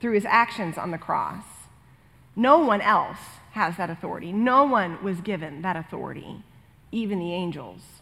through 0.01 0.13
his 0.13 0.27
actions 0.27 0.79
on 0.79 0.93
the 0.93 0.99
cross. 0.99 1.45
No 2.37 2.59
one 2.59 2.81
else 2.81 3.19
has 3.53 3.77
that 3.77 3.91
authority. 3.91 4.33
No 4.33 4.65
one 4.65 5.03
was 5.03 5.21
given 5.21 5.63
that 5.63 5.77
authority, 5.77 6.43
even 6.93 7.19
the 7.19 7.33
angels. 7.33 7.94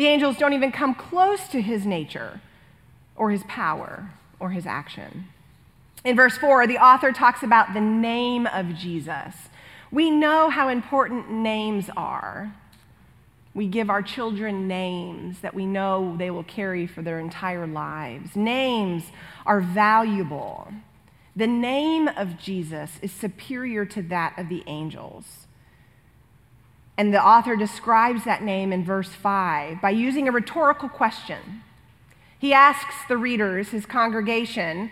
The 0.00 0.06
angels 0.06 0.38
don't 0.38 0.54
even 0.54 0.72
come 0.72 0.94
close 0.94 1.46
to 1.48 1.60
his 1.60 1.84
nature 1.84 2.40
or 3.16 3.30
his 3.30 3.42
power 3.42 4.08
or 4.38 4.48
his 4.48 4.64
action. 4.64 5.26
In 6.06 6.16
verse 6.16 6.38
4, 6.38 6.66
the 6.66 6.78
author 6.78 7.12
talks 7.12 7.42
about 7.42 7.74
the 7.74 7.82
name 7.82 8.46
of 8.46 8.74
Jesus. 8.74 9.34
We 9.92 10.10
know 10.10 10.48
how 10.48 10.70
important 10.70 11.30
names 11.30 11.90
are. 11.98 12.50
We 13.52 13.66
give 13.66 13.90
our 13.90 14.00
children 14.00 14.66
names 14.66 15.40
that 15.40 15.52
we 15.52 15.66
know 15.66 16.16
they 16.16 16.30
will 16.30 16.44
carry 16.44 16.86
for 16.86 17.02
their 17.02 17.20
entire 17.20 17.66
lives. 17.66 18.34
Names 18.34 19.04
are 19.44 19.60
valuable. 19.60 20.72
The 21.36 21.46
name 21.46 22.08
of 22.08 22.38
Jesus 22.38 22.92
is 23.02 23.12
superior 23.12 23.84
to 23.84 24.00
that 24.04 24.38
of 24.38 24.48
the 24.48 24.64
angels. 24.66 25.46
And 27.00 27.14
the 27.14 27.26
author 27.26 27.56
describes 27.56 28.24
that 28.24 28.42
name 28.42 28.74
in 28.74 28.84
verse 28.84 29.08
5 29.08 29.80
by 29.80 29.88
using 29.88 30.28
a 30.28 30.32
rhetorical 30.32 30.90
question. 30.90 31.62
He 32.38 32.52
asks 32.52 32.94
the 33.08 33.16
readers, 33.16 33.70
his 33.70 33.86
congregation, 33.86 34.90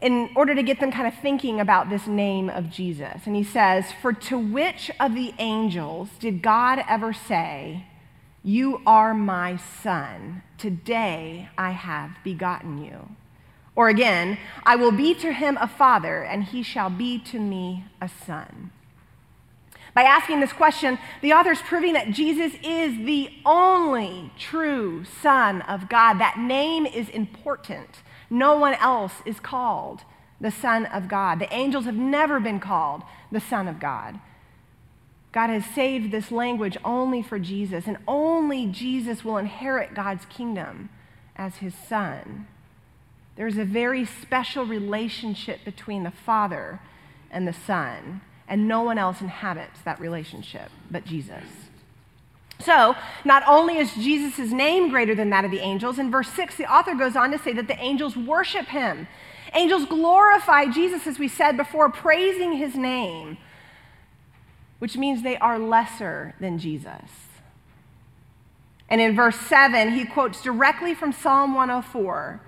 in 0.00 0.30
order 0.36 0.54
to 0.54 0.62
get 0.62 0.78
them 0.78 0.92
kind 0.92 1.08
of 1.08 1.14
thinking 1.20 1.58
about 1.58 1.90
this 1.90 2.06
name 2.06 2.48
of 2.48 2.70
Jesus. 2.70 3.22
And 3.26 3.34
he 3.34 3.42
says, 3.42 3.86
For 4.00 4.12
to 4.12 4.38
which 4.38 4.92
of 5.00 5.16
the 5.16 5.34
angels 5.40 6.08
did 6.20 6.40
God 6.40 6.84
ever 6.88 7.12
say, 7.12 7.84
You 8.44 8.80
are 8.86 9.12
my 9.12 9.56
son, 9.56 10.44
today 10.56 11.48
I 11.58 11.72
have 11.72 12.12
begotten 12.22 12.84
you? 12.84 13.08
Or 13.74 13.88
again, 13.88 14.38
I 14.62 14.76
will 14.76 14.92
be 14.92 15.14
to 15.14 15.32
him 15.32 15.58
a 15.60 15.66
father, 15.66 16.22
and 16.22 16.44
he 16.44 16.62
shall 16.62 16.90
be 16.90 17.18
to 17.18 17.40
me 17.40 17.86
a 18.00 18.08
son. 18.08 18.70
By 19.94 20.02
asking 20.02 20.40
this 20.40 20.52
question, 20.52 20.98
the 21.20 21.32
author 21.32 21.52
is 21.52 21.60
proving 21.60 21.92
that 21.92 22.12
Jesus 22.12 22.54
is 22.62 23.04
the 23.04 23.30
only 23.44 24.32
true 24.38 25.04
Son 25.04 25.60
of 25.62 25.88
God. 25.88 26.14
That 26.14 26.38
name 26.38 26.86
is 26.86 27.08
important. 27.10 28.02
No 28.30 28.56
one 28.56 28.74
else 28.74 29.14
is 29.26 29.38
called 29.38 30.02
the 30.40 30.50
Son 30.50 30.86
of 30.86 31.08
God. 31.08 31.38
The 31.38 31.52
angels 31.52 31.84
have 31.84 31.96
never 31.96 32.40
been 32.40 32.58
called 32.58 33.02
the 33.30 33.40
Son 33.40 33.68
of 33.68 33.78
God. 33.78 34.18
God 35.30 35.50
has 35.50 35.64
saved 35.66 36.10
this 36.10 36.30
language 36.30 36.76
only 36.84 37.22
for 37.22 37.38
Jesus, 37.38 37.86
and 37.86 37.98
only 38.06 38.66
Jesus 38.66 39.24
will 39.24 39.38
inherit 39.38 39.94
God's 39.94 40.24
kingdom 40.26 40.90
as 41.36 41.56
his 41.56 41.74
Son. 41.74 42.46
There's 43.36 43.56
a 43.56 43.64
very 43.64 44.04
special 44.04 44.66
relationship 44.66 45.64
between 45.64 46.02
the 46.02 46.10
Father 46.10 46.80
and 47.30 47.48
the 47.48 47.54
Son, 47.54 48.20
and 48.52 48.68
no 48.68 48.82
one 48.82 48.98
else 48.98 49.22
inhabits 49.22 49.80
that 49.80 49.98
relationship 49.98 50.70
but 50.90 51.06
Jesus. 51.06 51.42
So, 52.60 52.94
not 53.24 53.42
only 53.48 53.78
is 53.78 53.94
Jesus' 53.94 54.52
name 54.52 54.90
greater 54.90 55.14
than 55.14 55.30
that 55.30 55.46
of 55.46 55.50
the 55.50 55.60
angels, 55.60 55.98
in 55.98 56.10
verse 56.10 56.28
6, 56.28 56.56
the 56.56 56.70
author 56.70 56.94
goes 56.94 57.16
on 57.16 57.30
to 57.30 57.38
say 57.38 57.54
that 57.54 57.66
the 57.66 57.78
angels 57.80 58.14
worship 58.14 58.66
him. 58.66 59.08
Angels 59.54 59.86
glorify 59.86 60.66
Jesus, 60.66 61.06
as 61.06 61.18
we 61.18 61.28
said 61.28 61.56
before, 61.56 61.88
praising 61.88 62.52
his 62.52 62.76
name, 62.76 63.38
which 64.80 64.98
means 64.98 65.22
they 65.22 65.38
are 65.38 65.58
lesser 65.58 66.34
than 66.38 66.58
Jesus. 66.58 67.30
And 68.90 69.00
in 69.00 69.16
verse 69.16 69.40
7, 69.40 69.92
he 69.92 70.04
quotes 70.04 70.42
directly 70.42 70.94
from 70.94 71.12
Psalm 71.12 71.54
104 71.54 72.42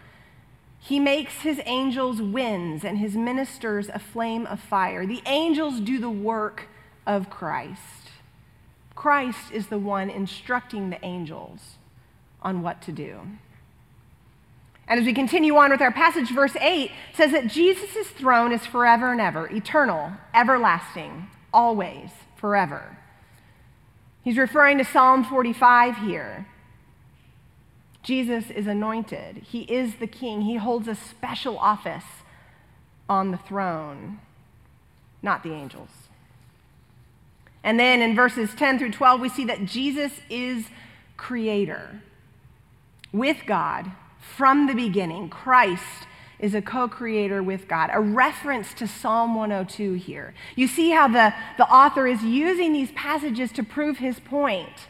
He 0.85 1.01
makes 1.01 1.41
his 1.41 1.63
angels 1.65 2.21
winds 2.21 2.85
and 2.85 2.99
his 2.99 3.17
ministers 3.17 3.89
a 3.89 3.99
flame 3.99 4.45
of 4.45 4.61
fire. 4.61 5.07
The 5.07 5.23
angels 5.25 5.81
do 5.81 5.99
the 5.99 6.11
work 6.11 6.69
of 7.07 7.31
Christ. 7.31 8.11
Christ 8.95 9.51
is 9.51 9.69
the 9.69 9.79
one 9.79 10.11
instructing 10.11 10.91
the 10.91 11.03
angels 11.03 11.79
on 12.43 12.61
what 12.61 12.83
to 12.83 12.93
do. 12.93 13.21
And 14.87 15.01
as 15.01 15.07
we 15.07 15.15
continue 15.15 15.57
on 15.57 15.71
with 15.71 15.81
our 15.81 15.91
passage, 15.91 16.29
verse 16.29 16.55
8 16.61 16.91
says 17.15 17.33
that 17.33 17.47
Jesus' 17.47 18.09
throne 18.09 18.53
is 18.53 18.67
forever 18.67 19.11
and 19.11 19.23
ever, 19.23 19.49
eternal, 19.49 20.13
everlasting, 20.35 21.29
always, 21.51 22.11
forever. 22.37 22.99
He's 24.23 24.37
referring 24.37 24.77
to 24.77 24.85
Psalm 24.85 25.25
45 25.25 25.97
here. 25.97 26.47
Jesus 28.05 28.51
is 28.51 28.67
anointed, 28.67 29.39
he 29.39 29.63
is 29.63 29.97
the 29.97 30.07
king, 30.07 30.43
he 30.43 30.57
holds 30.57 30.87
a 30.87 30.95
special 30.95 31.59
office 31.59 32.05
on 33.09 33.31
the 33.31 33.39
throne, 33.39 34.21
not 35.23 35.43
the 35.43 35.53
angels. 35.53 35.89
And 37.65 37.81
then 37.81 38.03
in 38.03 38.15
verses 38.15 38.51
10 38.55 38.79
through 38.79 38.93
12, 38.93 39.21
we 39.21 39.29
see 39.31 39.47
that 39.47 39.65
Jesus 39.65 40.13
is 40.29 40.67
creator 41.17 42.03
with 43.11 43.39
God 43.47 43.91
from 44.37 44.67
the 44.67 44.75
beginning. 44.75 45.31
Christ 45.31 46.07
is 46.39 46.55
a 46.55 46.61
co 46.61 46.89
creator 46.89 47.43
with 47.43 47.67
God, 47.67 47.89
a 47.93 48.01
reference 48.01 48.75
to 48.75 48.87
Psalm 48.87 49.35
102 49.35 49.95
here. 49.95 50.35
You 50.57 50.69
see 50.69 50.91
how 50.91 51.09
the, 51.09 51.33
the 51.57 51.67
author 51.67 52.07
is 52.07 52.23
using 52.23 52.75
these 52.75 52.93
passages 52.93 53.51
to 53.53 53.63
prove 53.63 53.97
his 53.97 54.21
point. 54.21 54.89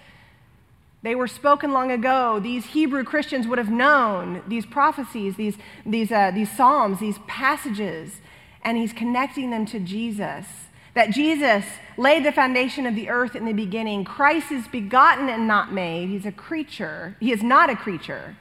They 1.05 1.15
were 1.15 1.29
spoken 1.29 1.73
long 1.73 1.91
ago. 1.91 2.41
These 2.41 2.65
Hebrew 2.65 3.05
Christians 3.05 3.47
would 3.47 3.59
have 3.59 3.71
known 3.71 4.43
these 4.49 4.65
prophecies, 4.65 5.37
these, 5.37 5.59
these, 5.85 6.11
uh, 6.11 6.31
these 6.31 6.51
Psalms, 6.51 6.99
these 6.99 7.19
passages, 7.27 8.23
and 8.63 8.79
he's 8.79 8.95
connecting 8.95 9.51
them 9.51 9.67
to 9.67 9.79
Jesus 9.79 10.47
that 10.95 11.11
Jesus 11.11 11.67
laid 11.99 12.25
the 12.25 12.33
foundation 12.33 12.87
of 12.87 12.95
the 12.95 13.11
earth 13.11 13.37
in 13.37 13.45
the 13.45 13.53
beginning. 13.53 14.05
Christ 14.05 14.51
is 14.51 14.67
begotten 14.69 15.29
and 15.29 15.47
not 15.47 15.75
made. 15.75 16.09
He's 16.09 16.25
a 16.25 16.33
creature. 16.33 17.17
He 17.21 17.33
is 17.33 17.43
not 17.43 17.69
a 17.69 17.77
creature, 17.77 18.39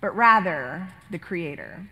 but 0.00 0.14
rather 0.14 0.86
the 1.10 1.18
creator. 1.18 1.88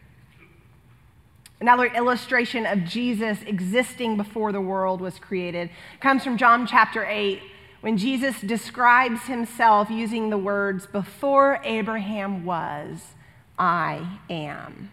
Another 1.61 1.87
illustration 1.87 2.65
of 2.65 2.85
Jesus 2.85 3.39
existing 3.45 4.17
before 4.17 4.53
the 4.53 4.61
world 4.61 5.01
was 5.01 5.19
created 5.19 5.71
comes 5.99 6.23
from 6.23 6.37
John 6.37 6.67
chapter 6.67 7.05
8, 7.05 7.41
when 7.83 7.99
Jesus 7.99 8.41
describes 8.41 9.23
himself 9.27 9.91
using 9.91 10.31
the 10.31 10.39
words, 10.39 10.87
Before 10.87 11.61
Abraham 11.63 12.47
was, 12.47 13.13
I 13.59 14.19
am 14.31 14.91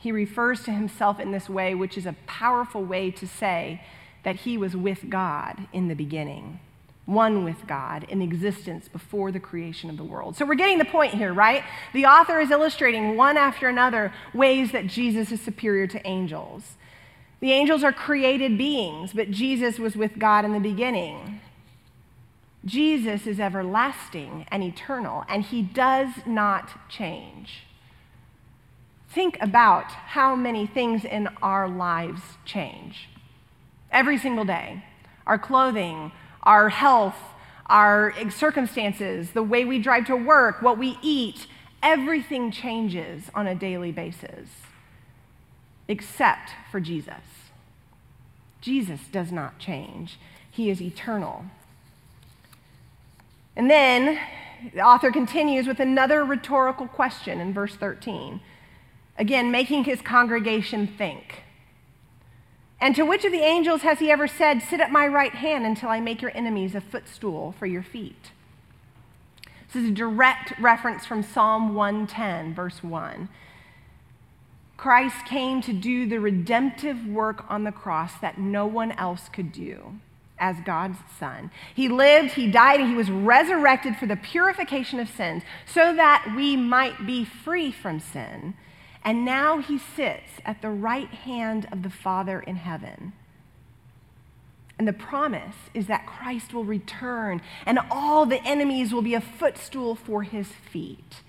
he 0.00 0.12
refers 0.12 0.62
to 0.62 0.70
himself 0.70 1.20
in 1.20 1.30
this 1.30 1.48
way, 1.48 1.74
which 1.74 1.98
is 1.98 2.06
a 2.06 2.16
powerful 2.26 2.82
way 2.82 3.10
to 3.10 3.28
say 3.28 3.82
that 4.22 4.36
he 4.36 4.56
was 4.56 4.74
with 4.74 5.10
God 5.10 5.68
in 5.74 5.88
the 5.88 5.94
beginning, 5.94 6.58
one 7.04 7.44
with 7.44 7.66
God 7.66 8.04
in 8.04 8.22
existence 8.22 8.88
before 8.88 9.30
the 9.30 9.38
creation 9.38 9.90
of 9.90 9.98
the 9.98 10.04
world. 10.04 10.36
So 10.36 10.46
we're 10.46 10.54
getting 10.54 10.78
the 10.78 10.86
point 10.86 11.12
here, 11.12 11.34
right? 11.34 11.64
The 11.92 12.06
author 12.06 12.40
is 12.40 12.50
illustrating 12.50 13.14
one 13.14 13.36
after 13.36 13.68
another 13.68 14.10
ways 14.32 14.72
that 14.72 14.86
Jesus 14.86 15.32
is 15.32 15.42
superior 15.42 15.86
to 15.88 16.06
angels. 16.06 16.76
The 17.40 17.52
angels 17.52 17.82
are 17.82 17.92
created 17.92 18.58
beings, 18.58 19.12
but 19.14 19.30
Jesus 19.30 19.78
was 19.78 19.96
with 19.96 20.18
God 20.18 20.44
in 20.44 20.52
the 20.52 20.60
beginning. 20.60 21.40
Jesus 22.64 23.26
is 23.26 23.40
everlasting 23.40 24.46
and 24.50 24.62
eternal, 24.62 25.24
and 25.28 25.42
he 25.42 25.62
does 25.62 26.10
not 26.26 26.88
change. 26.88 27.64
Think 29.08 29.38
about 29.40 29.90
how 29.90 30.36
many 30.36 30.66
things 30.66 31.04
in 31.04 31.28
our 31.42 31.68
lives 31.68 32.20
change 32.44 33.08
every 33.90 34.18
single 34.18 34.44
day 34.44 34.84
our 35.26 35.38
clothing, 35.38 36.10
our 36.42 36.70
health, 36.70 37.16
our 37.66 38.12
circumstances, 38.30 39.30
the 39.30 39.42
way 39.42 39.64
we 39.64 39.78
drive 39.78 40.04
to 40.06 40.16
work, 40.16 40.60
what 40.60 40.76
we 40.76 40.98
eat, 41.02 41.46
everything 41.82 42.50
changes 42.50 43.30
on 43.34 43.46
a 43.46 43.54
daily 43.54 43.92
basis, 43.92 44.48
except 45.90 46.52
for 46.70 46.80
Jesus. 46.80 47.14
Jesus 48.60 49.00
does 49.10 49.32
not 49.32 49.58
change, 49.58 50.18
He 50.50 50.70
is 50.70 50.80
eternal. 50.80 51.46
And 53.56 53.68
then 53.68 54.18
the 54.72 54.80
author 54.80 55.10
continues 55.10 55.66
with 55.66 55.80
another 55.80 56.24
rhetorical 56.24 56.86
question 56.86 57.40
in 57.40 57.52
verse 57.52 57.74
13. 57.74 58.40
Again, 59.18 59.50
making 59.50 59.84
his 59.84 60.00
congregation 60.00 60.86
think. 60.86 61.42
And 62.80 62.94
to 62.96 63.02
which 63.02 63.24
of 63.24 63.32
the 63.32 63.42
angels 63.42 63.82
has 63.82 63.98
he 63.98 64.10
ever 64.10 64.26
said, 64.26 64.62
Sit 64.62 64.80
at 64.80 64.92
my 64.92 65.06
right 65.06 65.34
hand 65.34 65.66
until 65.66 65.90
I 65.90 66.00
make 66.00 66.22
your 66.22 66.34
enemies 66.34 66.74
a 66.74 66.80
footstool 66.80 67.54
for 67.58 67.66
your 67.66 67.82
feet? 67.82 68.30
This 69.72 69.82
is 69.82 69.90
a 69.90 69.94
direct 69.94 70.58
reference 70.58 71.04
from 71.04 71.22
Psalm 71.22 71.74
110, 71.74 72.54
verse 72.54 72.82
1. 72.82 73.28
Christ 74.80 75.26
came 75.26 75.60
to 75.60 75.74
do 75.74 76.06
the 76.06 76.20
redemptive 76.20 77.06
work 77.06 77.44
on 77.50 77.64
the 77.64 77.70
cross 77.70 78.14
that 78.22 78.38
no 78.38 78.66
one 78.66 78.92
else 78.92 79.28
could 79.28 79.52
do 79.52 80.00
as 80.38 80.56
God's 80.64 80.96
Son. 81.18 81.50
He 81.74 81.86
lived, 81.86 82.32
He 82.32 82.50
died, 82.50 82.80
and 82.80 82.88
He 82.88 82.96
was 82.96 83.10
resurrected 83.10 83.96
for 83.96 84.06
the 84.06 84.16
purification 84.16 84.98
of 84.98 85.10
sins 85.10 85.42
so 85.66 85.94
that 85.94 86.32
we 86.34 86.56
might 86.56 87.06
be 87.06 87.26
free 87.26 87.70
from 87.70 88.00
sin. 88.00 88.54
And 89.04 89.22
now 89.22 89.58
He 89.58 89.76
sits 89.76 90.30
at 90.46 90.62
the 90.62 90.70
right 90.70 91.10
hand 91.10 91.68
of 91.70 91.82
the 91.82 91.90
Father 91.90 92.40
in 92.40 92.56
heaven. 92.56 93.12
And 94.78 94.88
the 94.88 94.94
promise 94.94 95.56
is 95.74 95.88
that 95.88 96.06
Christ 96.06 96.54
will 96.54 96.64
return 96.64 97.42
and 97.66 97.80
all 97.90 98.24
the 98.24 98.42
enemies 98.46 98.94
will 98.94 99.02
be 99.02 99.12
a 99.12 99.20
footstool 99.20 99.94
for 99.94 100.22
his 100.22 100.48
feet. 100.48 101.20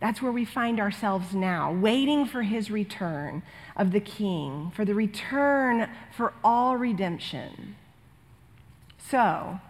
That's 0.00 0.22
where 0.22 0.32
we 0.32 0.44
find 0.44 0.78
ourselves 0.78 1.34
now, 1.34 1.72
waiting 1.72 2.24
for 2.24 2.42
his 2.42 2.70
return 2.70 3.42
of 3.76 3.90
the 3.90 4.00
King, 4.00 4.70
for 4.74 4.84
the 4.84 4.94
return 4.94 5.88
for 6.16 6.32
all 6.44 6.76
redemption. 6.76 7.74
So, 8.96 9.60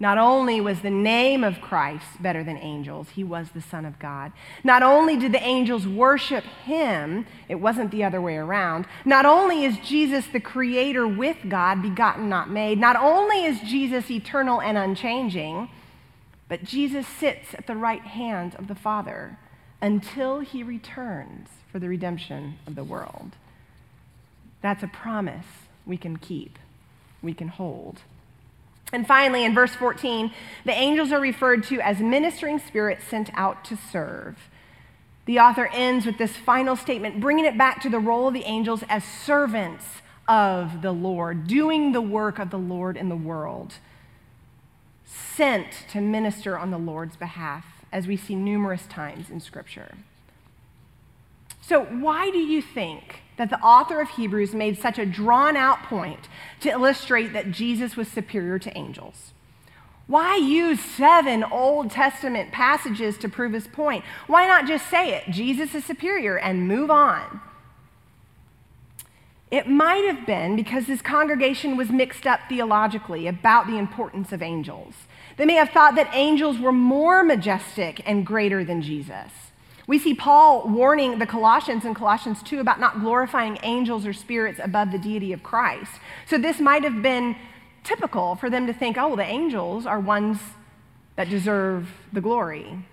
not 0.00 0.18
only 0.18 0.60
was 0.60 0.80
the 0.80 0.90
name 0.90 1.42
of 1.42 1.60
Christ 1.60 2.22
better 2.22 2.44
than 2.44 2.58
angels, 2.58 3.08
he 3.10 3.24
was 3.24 3.50
the 3.50 3.62
Son 3.62 3.84
of 3.84 3.98
God. 3.98 4.32
Not 4.62 4.82
only 4.82 5.16
did 5.16 5.32
the 5.32 5.42
angels 5.42 5.88
worship 5.88 6.44
him, 6.44 7.26
it 7.48 7.56
wasn't 7.56 7.90
the 7.90 8.04
other 8.04 8.20
way 8.20 8.36
around. 8.36 8.86
Not 9.04 9.24
only 9.24 9.64
is 9.64 9.78
Jesus 9.78 10.26
the 10.26 10.38
creator 10.38 11.08
with 11.08 11.38
God, 11.48 11.82
begotten, 11.82 12.28
not 12.28 12.50
made. 12.50 12.78
Not 12.78 12.96
only 12.96 13.44
is 13.44 13.58
Jesus 13.60 14.10
eternal 14.10 14.60
and 14.60 14.78
unchanging, 14.78 15.68
but 16.48 16.62
Jesus 16.62 17.06
sits 17.06 17.54
at 17.54 17.66
the 17.66 17.74
right 17.74 18.02
hand 18.02 18.54
of 18.54 18.68
the 18.68 18.74
Father 18.76 19.38
until 19.80 20.40
he 20.40 20.62
returns 20.62 21.48
for 21.70 21.78
the 21.78 21.88
redemption 21.88 22.58
of 22.66 22.74
the 22.74 22.84
world. 22.84 23.32
That's 24.60 24.82
a 24.82 24.88
promise 24.88 25.46
we 25.86 25.96
can 25.96 26.16
keep, 26.16 26.58
we 27.22 27.32
can 27.32 27.48
hold. 27.48 28.00
And 28.92 29.06
finally, 29.06 29.44
in 29.44 29.54
verse 29.54 29.74
14, 29.74 30.32
the 30.64 30.72
angels 30.72 31.12
are 31.12 31.20
referred 31.20 31.64
to 31.64 31.80
as 31.80 32.00
ministering 32.00 32.58
spirits 32.58 33.04
sent 33.04 33.30
out 33.34 33.64
to 33.66 33.76
serve. 33.76 34.48
The 35.26 35.38
author 35.38 35.66
ends 35.66 36.06
with 36.06 36.16
this 36.16 36.36
final 36.36 36.74
statement, 36.74 37.20
bringing 37.20 37.44
it 37.44 37.58
back 37.58 37.82
to 37.82 37.90
the 37.90 37.98
role 37.98 38.28
of 38.28 38.34
the 38.34 38.44
angels 38.44 38.82
as 38.88 39.04
servants 39.04 39.84
of 40.26 40.80
the 40.80 40.92
Lord, 40.92 41.46
doing 41.46 41.92
the 41.92 42.00
work 42.00 42.38
of 42.38 42.50
the 42.50 42.58
Lord 42.58 42.96
in 42.96 43.10
the 43.10 43.16
world, 43.16 43.74
sent 45.04 45.66
to 45.92 46.00
minister 46.00 46.58
on 46.58 46.70
the 46.70 46.78
Lord's 46.78 47.16
behalf, 47.16 47.77
as 47.92 48.06
we 48.06 48.16
see 48.16 48.34
numerous 48.34 48.86
times 48.86 49.30
in 49.30 49.40
Scripture. 49.40 49.96
So, 51.60 51.84
why 51.84 52.30
do 52.30 52.38
you 52.38 52.62
think 52.62 53.20
that 53.38 53.50
the 53.50 53.60
author 53.60 54.00
of 54.00 54.10
Hebrews 54.10 54.52
made 54.52 54.78
such 54.78 54.98
a 54.98 55.06
drawn 55.06 55.56
out 55.56 55.84
point 55.84 56.28
to 56.60 56.68
illustrate 56.68 57.32
that 57.32 57.50
Jesus 57.50 57.96
was 57.96 58.08
superior 58.08 58.58
to 58.58 58.76
angels. 58.76 59.32
Why 60.06 60.36
use 60.36 60.80
seven 60.80 61.44
Old 61.44 61.90
Testament 61.90 62.50
passages 62.50 63.16
to 63.18 63.28
prove 63.28 63.52
his 63.52 63.68
point? 63.68 64.04
Why 64.26 64.46
not 64.46 64.66
just 64.66 64.90
say 64.90 65.14
it, 65.14 65.30
Jesus 65.30 65.74
is 65.74 65.84
superior, 65.84 66.36
and 66.36 66.66
move 66.66 66.90
on? 66.90 67.40
It 69.50 69.68
might 69.68 70.04
have 70.04 70.26
been 70.26 70.56
because 70.56 70.86
this 70.86 71.00
congregation 71.00 71.76
was 71.76 71.90
mixed 71.90 72.26
up 72.26 72.40
theologically 72.48 73.26
about 73.26 73.66
the 73.66 73.78
importance 73.78 74.32
of 74.32 74.42
angels. 74.42 74.94
They 75.38 75.46
may 75.46 75.54
have 75.54 75.70
thought 75.70 75.94
that 75.94 76.10
angels 76.12 76.58
were 76.58 76.72
more 76.72 77.22
majestic 77.22 78.02
and 78.04 78.26
greater 78.26 78.64
than 78.64 78.82
Jesus. 78.82 79.30
We 79.86 80.00
see 80.00 80.12
Paul 80.12 80.68
warning 80.68 81.20
the 81.20 81.26
Colossians 81.26 81.84
in 81.84 81.94
Colossians 81.94 82.42
2 82.42 82.58
about 82.58 82.80
not 82.80 83.00
glorifying 83.00 83.56
angels 83.62 84.04
or 84.04 84.12
spirits 84.12 84.60
above 84.62 84.90
the 84.90 84.98
deity 84.98 85.32
of 85.32 85.44
Christ. 85.44 85.92
So 86.26 86.38
this 86.38 86.58
might 86.58 86.82
have 86.82 87.02
been 87.02 87.36
typical 87.84 88.34
for 88.34 88.50
them 88.50 88.66
to 88.66 88.72
think, 88.72 88.98
oh, 88.98 89.14
the 89.14 89.22
angels 89.22 89.86
are 89.86 90.00
ones 90.00 90.40
that 91.14 91.30
deserve 91.30 91.88
the 92.12 92.20
glory. 92.20 92.84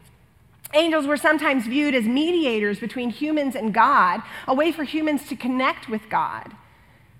Angels 0.75 1.07
were 1.07 1.17
sometimes 1.17 1.65
viewed 1.65 1.95
as 1.95 2.05
mediators 2.05 2.79
between 2.79 3.09
humans 3.09 3.55
and 3.55 3.73
God, 3.73 4.21
a 4.47 4.53
way 4.53 4.71
for 4.71 4.83
humans 4.83 5.27
to 5.29 5.35
connect 5.35 5.89
with 5.89 6.09
God. 6.09 6.55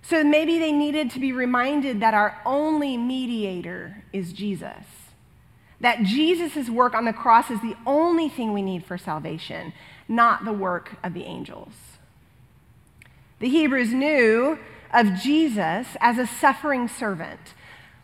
So 0.04 0.24
maybe 0.24 0.60
they 0.60 0.72
needed 0.72 1.10
to 1.12 1.20
be 1.20 1.32
reminded 1.32 2.00
that 2.00 2.14
our 2.14 2.40
only 2.46 2.96
mediator 2.96 4.04
is 4.14 4.32
Jesus 4.32 5.05
that 5.80 6.04
Jesus' 6.04 6.70
work 6.70 6.94
on 6.94 7.06
the 7.06 7.14
cross 7.14 7.52
is 7.52 7.62
the 7.62 7.76
only 7.86 8.30
thing 8.30 8.54
we 8.54 8.62
need 8.62 8.86
for 8.86 8.98
salvation, 8.98 9.74
not 10.08 10.46
the 10.46 10.54
work 10.54 10.96
of 11.04 11.14
the 11.14 11.24
angels. 11.24 11.74
The 13.40 13.50
Hebrews 13.50 13.94
knew 13.94 14.58
of 14.94 15.14
Jesus 15.16 15.88
as 16.00 16.18
a 16.18 16.28
suffering 16.28 16.88
servant, 16.88 17.54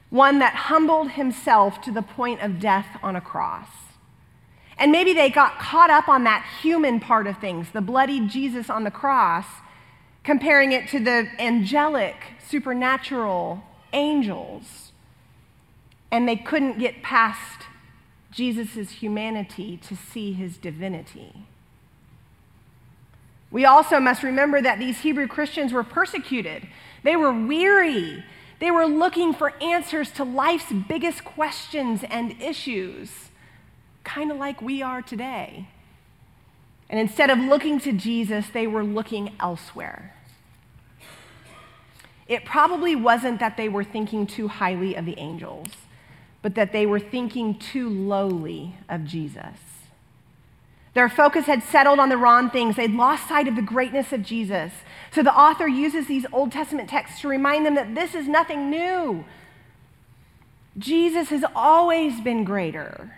one 0.10 0.40
that 0.40 0.54
humbled 0.54 1.12
himself 1.12 1.82
to 1.82 1.92
the 1.92 2.02
point 2.02 2.42
of 2.42 2.60
death 2.60 2.98
on 3.02 3.16
a 3.16 3.22
cross. 3.22 3.70
And 4.78 4.92
maybe 4.92 5.14
they 5.14 5.30
got 5.30 5.60
caught 5.60 5.90
up 5.90 6.10
on 6.10 6.24
that 6.26 6.46
human 6.62 7.00
part 7.00 7.28
of 7.28 7.38
things, 7.38 7.70
the 7.72 7.82
bloody 7.82 8.28
Jesus 8.28 8.70
on 8.70 8.84
the 8.84 8.92
cross, 8.92 9.46
comparing 10.24 10.72
it 10.72 10.90
to 10.90 11.00
the 11.00 11.30
angelic, 11.40 12.16
supernatural 12.46 13.64
angels 13.94 14.91
and 16.12 16.28
they 16.28 16.36
couldn't 16.36 16.78
get 16.78 17.02
past 17.02 17.62
Jesus' 18.32 18.92
humanity 18.92 19.78
to 19.78 19.96
see 19.96 20.34
his 20.34 20.58
divinity. 20.58 21.46
We 23.50 23.66
also 23.66 24.00
must 24.00 24.24
remember 24.24 24.62
that 24.62 24.80
these 24.80 25.02
Hebrew 25.02 25.28
Christians 25.28 25.74
were 25.74 25.84
persecuted. 25.84 26.68
They 27.04 27.16
were 27.16 27.34
weary. 27.34 28.24
They 28.60 28.72
were 28.72 28.86
looking 28.86 29.34
for 29.34 29.54
answers 29.62 30.12
to 30.12 30.24
life's 30.24 30.72
biggest 30.88 31.26
questions 31.26 32.04
and 32.10 32.42
issues, 32.42 33.30
kind 34.04 34.32
of 34.32 34.38
like 34.38 34.62
we 34.62 34.82
are 34.82 35.02
today. 35.02 35.68
And 36.90 37.00
instead 37.00 37.30
of 37.30 37.40
looking 37.40 37.80
to 37.82 37.92
Jesus, 37.92 38.48
they 38.54 38.68
were 38.68 38.84
looking 38.84 39.34
elsewhere. 39.40 40.16
It 42.28 42.46
probably 42.46 42.96
wasn't 42.96 43.40
that 43.42 43.58
they 43.58 43.68
were 43.68 43.84
thinking 43.84 44.26
too 44.26 44.48
highly 44.48 44.96
of 44.96 45.06
the 45.06 45.18
angels 45.18 45.68
but 46.42 46.56
that 46.56 46.72
they 46.72 46.86
were 46.86 47.00
thinking 47.00 47.58
too 47.58 47.90
lowly 47.90 48.76
of 48.90 49.06
Jesus. 49.06 49.58
Their 50.94 51.08
focus 51.08 51.46
had 51.46 51.64
settled 51.64 52.00
on 52.00 52.10
the 52.10 52.18
wrong 52.18 52.50
things. 52.50 52.76
They'd 52.76 52.92
lost 52.94 53.30
sight 53.30 53.48
of 53.48 53.56
the 53.56 53.62
greatness 53.62 54.12
of 54.12 54.24
Jesus. 54.24 54.74
So 55.12 55.24
the 55.24 55.34
author 55.34 55.68
uses 55.68 56.08
these 56.08 56.26
Old 56.34 56.52
Testament 56.52 56.90
texts 56.90 57.22
to 57.22 57.28
remind 57.28 57.66
them 57.66 57.76
that 57.76 57.96
this 57.96 58.14
is 58.14 58.28
nothing 58.28 58.70
new. 58.70 59.24
Jesus 60.78 61.30
has 61.30 61.46
always 61.56 62.20
been 62.20 62.44
greater. 62.44 63.18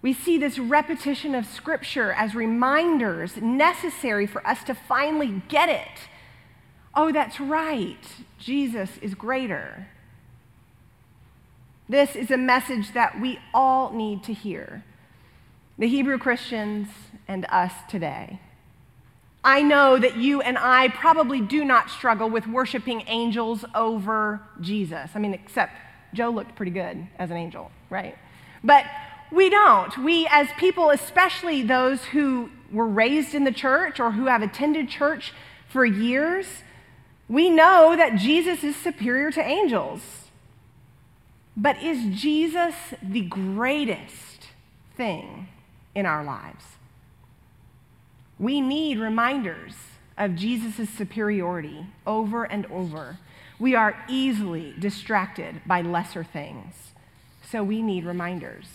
We 0.00 0.12
see 0.12 0.36
this 0.36 0.58
repetition 0.58 1.34
of 1.34 1.46
Scripture 1.46 2.12
as 2.12 2.34
reminders 2.34 3.38
necessary 3.38 4.26
for 4.26 4.46
us 4.46 4.62
to 4.64 4.74
finally 4.74 5.42
get 5.48 5.68
it. 5.68 6.08
Oh, 6.94 7.10
that's 7.10 7.40
right. 7.40 8.04
Jesus 8.38 8.90
is 9.00 9.14
greater. 9.14 9.88
This 11.88 12.16
is 12.16 12.30
a 12.30 12.38
message 12.38 12.94
that 12.94 13.20
we 13.20 13.38
all 13.52 13.92
need 13.92 14.22
to 14.24 14.32
hear 14.32 14.82
the 15.76 15.86
Hebrew 15.86 16.16
Christians 16.16 16.88
and 17.28 17.44
us 17.50 17.72
today. 17.90 18.40
I 19.44 19.60
know 19.60 19.98
that 19.98 20.16
you 20.16 20.40
and 20.40 20.56
I 20.56 20.88
probably 20.88 21.42
do 21.42 21.62
not 21.62 21.90
struggle 21.90 22.30
with 22.30 22.46
worshiping 22.46 23.04
angels 23.06 23.66
over 23.74 24.40
Jesus. 24.62 25.10
I 25.14 25.18
mean, 25.18 25.34
except 25.34 25.72
Joe 26.14 26.30
looked 26.30 26.56
pretty 26.56 26.72
good 26.72 27.06
as 27.18 27.30
an 27.30 27.36
angel, 27.36 27.70
right? 27.90 28.16
But 28.62 28.86
we 29.30 29.50
don't. 29.50 29.98
We, 29.98 30.26
as 30.30 30.48
people, 30.56 30.88
especially 30.88 31.62
those 31.62 32.02
who 32.04 32.48
were 32.72 32.88
raised 32.88 33.34
in 33.34 33.44
the 33.44 33.52
church 33.52 34.00
or 34.00 34.12
who 34.12 34.24
have 34.24 34.40
attended 34.40 34.88
church 34.88 35.34
for 35.68 35.84
years, 35.84 36.46
we 37.28 37.50
know 37.50 37.94
that 37.94 38.16
Jesus 38.16 38.64
is 38.64 38.74
superior 38.74 39.30
to 39.32 39.42
angels. 39.42 40.00
But 41.56 41.82
is 41.82 42.20
Jesus 42.20 42.74
the 43.02 43.22
greatest 43.22 44.48
thing 44.96 45.48
in 45.94 46.06
our 46.06 46.24
lives? 46.24 46.64
We 48.38 48.60
need 48.60 48.98
reminders 48.98 49.74
of 50.18 50.34
Jesus' 50.34 50.90
superiority 50.90 51.86
over 52.06 52.44
and 52.44 52.66
over. 52.66 53.18
We 53.58 53.74
are 53.74 54.04
easily 54.08 54.74
distracted 54.78 55.62
by 55.64 55.82
lesser 55.82 56.24
things, 56.24 56.92
so 57.48 57.62
we 57.62 57.82
need 57.82 58.04
reminders. 58.04 58.66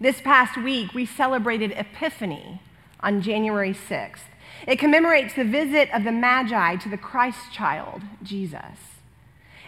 This 0.00 0.20
past 0.20 0.56
week, 0.56 0.92
we 0.92 1.06
celebrated 1.06 1.72
Epiphany 1.72 2.60
on 3.00 3.22
January 3.22 3.74
6th. 3.74 4.26
It 4.66 4.78
commemorates 4.78 5.34
the 5.34 5.44
visit 5.44 5.88
of 5.94 6.02
the 6.02 6.12
Magi 6.12 6.76
to 6.76 6.88
the 6.88 6.96
Christ 6.96 7.52
child, 7.52 8.02
Jesus. 8.22 8.97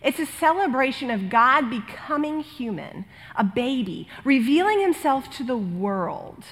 It's 0.03 0.19
a 0.19 0.27
celebration 0.27 1.11
of 1.11 1.29
God 1.29 1.69
becoming 1.69 2.41
human, 2.41 3.05
a 3.37 3.45
baby, 3.45 4.09
revealing 4.25 4.81
himself 4.81 5.31
to 5.37 5.45
the 5.45 5.57
world. 5.57 6.45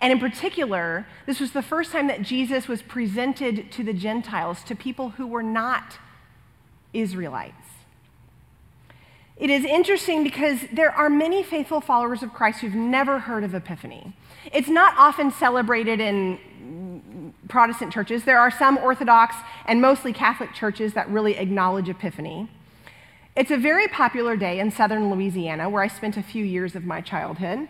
And 0.00 0.12
in 0.12 0.18
particular, 0.18 1.06
this 1.26 1.38
was 1.38 1.52
the 1.52 1.62
first 1.62 1.92
time 1.92 2.08
that 2.08 2.22
Jesus 2.22 2.66
was 2.66 2.82
presented 2.82 3.70
to 3.72 3.84
the 3.84 3.92
Gentiles, 3.92 4.64
to 4.64 4.74
people 4.74 5.10
who 5.10 5.28
were 5.28 5.44
not 5.44 5.98
Israelites. 6.92 7.54
It 9.36 9.48
is 9.48 9.64
interesting 9.64 10.24
because 10.24 10.60
there 10.72 10.90
are 10.90 11.08
many 11.08 11.42
faithful 11.42 11.80
followers 11.80 12.22
of 12.22 12.32
Christ 12.32 12.60
who've 12.60 12.74
never 12.74 13.20
heard 13.20 13.44
of 13.44 13.54
Epiphany. 13.54 14.12
It's 14.52 14.68
not 14.68 14.94
often 14.98 15.30
celebrated 15.30 16.00
in 16.00 17.32
Protestant 17.48 17.92
churches. 17.92 18.24
There 18.24 18.38
are 18.38 18.50
some 18.50 18.78
Orthodox 18.78 19.36
and 19.66 19.80
mostly 19.80 20.12
Catholic 20.12 20.52
churches 20.52 20.94
that 20.94 21.08
really 21.08 21.36
acknowledge 21.36 21.88
Epiphany. 21.88 22.48
It's 23.34 23.50
a 23.50 23.56
very 23.56 23.88
popular 23.88 24.36
day 24.36 24.60
in 24.60 24.70
southern 24.70 25.10
Louisiana 25.10 25.70
where 25.70 25.82
I 25.82 25.88
spent 25.88 26.18
a 26.18 26.22
few 26.22 26.44
years 26.44 26.76
of 26.76 26.84
my 26.84 27.00
childhood. 27.00 27.66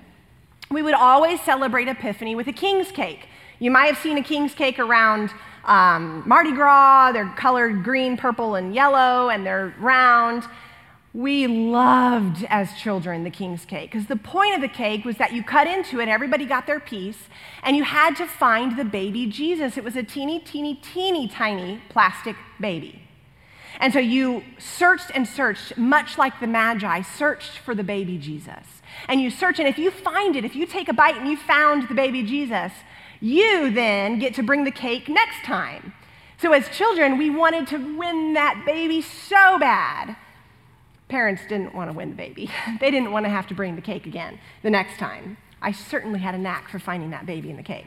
We 0.73 0.83
would 0.83 0.95
always 0.95 1.41
celebrate 1.41 1.87
Epiphany 1.87 2.35
with 2.35 2.49
a 2.49 2.53
king's 2.53 2.91
cake. 2.91 3.29
You 3.61 3.71
might 3.71 3.87
have 3.87 3.99
seen 3.99 4.19
a 4.19 4.25
king's 4.25 4.55
cake 4.55 4.81
around 4.81 5.31
um, 5.65 6.25
Mardi 6.27 6.51
Gras. 6.51 7.13
They're 7.13 7.33
colored 7.37 7.85
green, 7.85 8.17
purple, 8.17 8.57
and 8.57 8.75
yellow, 8.75 9.29
and 9.29 9.47
they're 9.47 9.73
round. 9.79 10.43
We 11.15 11.47
loved 11.47 12.45
as 12.49 12.73
children 12.73 13.23
the 13.23 13.31
king's 13.31 13.65
cake 13.65 13.93
because 13.93 14.09
the 14.09 14.17
point 14.17 14.57
of 14.57 14.63
the 14.63 14.69
cake 14.69 15.05
was 15.05 15.17
that 15.19 15.33
you 15.33 15.45
cut 15.45 15.69
into 15.69 16.01
it, 16.01 16.09
everybody 16.09 16.45
got 16.45 16.67
their 16.67 16.81
piece, 16.81 17.29
and 17.63 17.77
you 17.77 17.85
had 17.85 18.17
to 18.17 18.27
find 18.27 18.77
the 18.77 18.85
baby 18.85 19.27
Jesus. 19.27 19.77
It 19.77 19.85
was 19.85 19.95
a 19.95 20.03
teeny, 20.03 20.41
teeny, 20.41 20.75
teeny, 20.75 21.29
tiny 21.29 21.81
plastic 21.89 22.35
baby. 22.59 23.03
And 23.81 23.93
so 23.93 23.99
you 23.99 24.45
searched 24.59 25.11
and 25.15 25.27
searched, 25.27 25.77
much 25.77 26.19
like 26.19 26.39
the 26.41 26.47
Magi 26.47 27.03
searched 27.03 27.59
for 27.59 27.75
the 27.75 27.85
baby 27.85 28.19
Jesus. 28.19 28.83
And 29.09 29.21
you 29.21 29.31
search, 29.31 29.59
and 29.59 29.69
if 29.69 29.79
you 29.79 29.91
find 29.91 30.37
it, 30.37 30.45
if 30.45 30.55
you 30.55 30.67
take 30.67 30.89
a 30.89 30.93
bite 30.93 31.17
and 31.17 31.29
you 31.29 31.37
found 31.37 31.89
the 31.89 31.95
baby 31.95 32.23
Jesus, 32.23 32.73
you 33.21 33.71
then 33.71 34.19
get 34.19 34.35
to 34.35 34.43
bring 34.43 34.65
the 34.65 34.71
cake 34.71 35.09
next 35.09 35.45
time. 35.45 35.95
So 36.41 36.53
as 36.53 36.69
children, 36.71 37.19
we 37.19 37.31
wanted 37.31 37.69
to 37.69 37.97
win 37.97 38.35
that 38.35 38.65
baby 38.67 39.01
so 39.01 39.59
bad. 39.59 40.17
Parents 41.09 41.43
didn't 41.49 41.75
want 41.75 41.91
to 41.91 41.97
win 41.97 42.11
the 42.11 42.17
baby. 42.17 42.51
They 42.81 42.91
didn't 42.91 43.13
want 43.13 43.27
to 43.27 43.31
have 43.31 43.47
to 43.49 43.55
bring 43.55 43.77
the 43.77 43.83
cake 43.83 44.07
again 44.07 44.41
the 44.63 44.71
next 44.71 44.99
time. 44.99 45.37
I 45.61 45.71
certainly 45.71 46.19
had 46.19 46.35
a 46.35 46.39
knack 46.39 46.69
for 46.69 46.81
finding 46.81 47.11
that 47.11 47.27
baby 47.27 47.49
in 47.49 47.57
the 47.57 47.63
cake. 47.63 47.87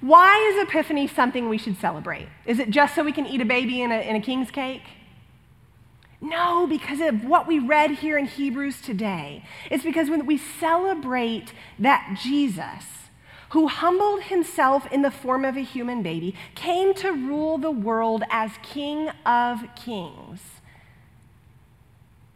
Why 0.00 0.38
is 0.52 0.68
Epiphany 0.68 1.08
something 1.08 1.48
we 1.48 1.58
should 1.58 1.78
celebrate? 1.78 2.28
Is 2.46 2.58
it 2.58 2.70
just 2.70 2.94
so 2.94 3.02
we 3.02 3.12
can 3.12 3.26
eat 3.26 3.40
a 3.40 3.44
baby 3.44 3.82
in 3.82 3.90
a, 3.90 4.00
in 4.00 4.14
a 4.14 4.20
king's 4.20 4.50
cake? 4.50 4.82
No, 6.20 6.66
because 6.66 7.00
of 7.00 7.24
what 7.24 7.46
we 7.46 7.58
read 7.58 7.90
here 7.92 8.18
in 8.18 8.26
Hebrews 8.26 8.80
today. 8.80 9.44
It's 9.70 9.84
because 9.84 10.10
when 10.10 10.26
we 10.26 10.36
celebrate 10.36 11.52
that 11.78 12.18
Jesus, 12.20 12.84
who 13.50 13.68
humbled 13.68 14.22
himself 14.24 14.86
in 14.90 15.02
the 15.02 15.10
form 15.10 15.44
of 15.44 15.56
a 15.56 15.62
human 15.62 16.02
baby, 16.02 16.34
came 16.54 16.92
to 16.94 17.12
rule 17.12 17.58
the 17.58 17.70
world 17.70 18.24
as 18.30 18.52
King 18.62 19.10
of 19.24 19.62
Kings. 19.76 20.40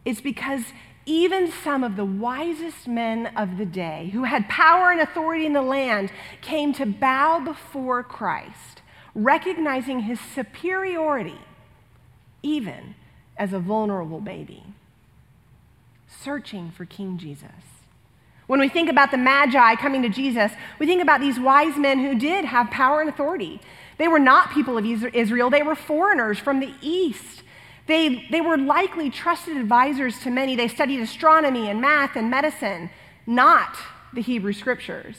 It's 0.05 0.21
because 0.21 0.63
even 1.05 1.51
some 1.51 1.83
of 1.83 1.95
the 1.95 2.05
wisest 2.05 2.87
men 2.87 3.27
of 3.35 3.57
the 3.57 3.65
day, 3.65 4.09
who 4.13 4.23
had 4.23 4.47
power 4.47 4.91
and 4.91 5.01
authority 5.01 5.45
in 5.45 5.53
the 5.53 5.61
land, 5.61 6.11
came 6.41 6.73
to 6.73 6.85
bow 6.85 7.39
before 7.39 8.03
Christ, 8.03 8.81
recognizing 9.13 10.01
his 10.01 10.19
superiority, 10.19 11.39
even 12.41 12.95
as 13.37 13.51
a 13.51 13.59
vulnerable 13.59 14.21
baby, 14.21 14.63
searching 16.07 16.71
for 16.71 16.85
King 16.85 17.17
Jesus. 17.17 17.49
When 18.47 18.59
we 18.59 18.69
think 18.69 18.89
about 18.89 19.11
the 19.11 19.17
Magi 19.17 19.75
coming 19.75 20.01
to 20.03 20.09
Jesus, 20.09 20.51
we 20.79 20.85
think 20.85 21.01
about 21.01 21.21
these 21.21 21.39
wise 21.39 21.77
men 21.77 21.99
who 21.99 22.17
did 22.17 22.45
have 22.45 22.69
power 22.69 23.01
and 23.01 23.09
authority. 23.09 23.61
They 23.97 24.07
were 24.07 24.19
not 24.19 24.51
people 24.51 24.77
of 24.77 24.85
Israel, 24.85 25.49
they 25.49 25.63
were 25.63 25.75
foreigners 25.75 26.39
from 26.39 26.59
the 26.59 26.73
East. 26.81 27.43
They, 27.85 28.27
they 28.31 28.41
were 28.41 28.57
likely 28.57 29.09
trusted 29.09 29.57
advisors 29.57 30.19
to 30.19 30.29
many. 30.29 30.55
They 30.55 30.67
studied 30.67 31.01
astronomy 31.01 31.69
and 31.69 31.81
math 31.81 32.15
and 32.15 32.29
medicine, 32.29 32.89
not 33.27 33.77
the 34.13 34.21
Hebrew 34.21 34.53
scriptures. 34.53 35.17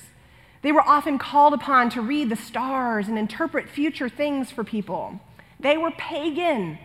They 0.63 0.73
were 0.73 0.87
often 0.87 1.19
called 1.19 1.53
upon 1.53 1.91
to 1.91 2.01
read 2.01 2.31
the 2.31 2.37
stars 2.37 3.07
and 3.07 3.19
interpret 3.19 3.69
future 3.69 4.09
things 4.09 4.51
for 4.51 4.65
people. 4.65 5.21
They 5.61 5.77
were 5.77 5.91
pagan. 5.91 6.79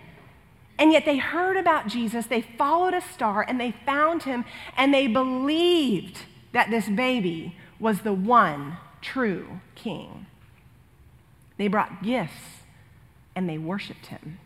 And 0.78 0.92
yet 0.92 1.06
they 1.06 1.18
heard 1.18 1.58
about 1.58 1.88
Jesus, 1.88 2.26
they 2.26 2.42
followed 2.42 2.94
a 2.94 3.02
star, 3.02 3.46
and 3.46 3.60
they 3.60 3.76
found 3.86 4.24
him, 4.24 4.46
and 4.78 4.94
they 4.94 5.08
believed 5.08 6.20
that 6.54 6.70
this 6.70 6.88
baby 6.90 7.56
was 7.80 8.02
the 8.02 8.14
one 8.14 8.78
true 9.02 9.60
king. 9.76 10.26
They 11.58 11.68
brought 11.68 12.04
gifts 12.04 12.64
and 13.36 13.48
they 13.48 13.58
worshiped 13.58 14.08
him. 14.08 14.40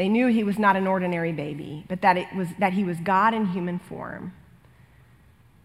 They 0.00 0.08
knew 0.08 0.28
he 0.28 0.42
was 0.42 0.58
not 0.58 0.76
an 0.76 0.86
ordinary 0.86 1.32
baby, 1.32 1.84
but 1.86 2.00
that, 2.00 2.16
it 2.16 2.34
was, 2.34 2.48
that 2.58 2.72
he 2.72 2.82
was 2.82 2.96
God 2.98 3.34
in 3.34 3.46
human 3.46 3.78
form. 3.78 4.32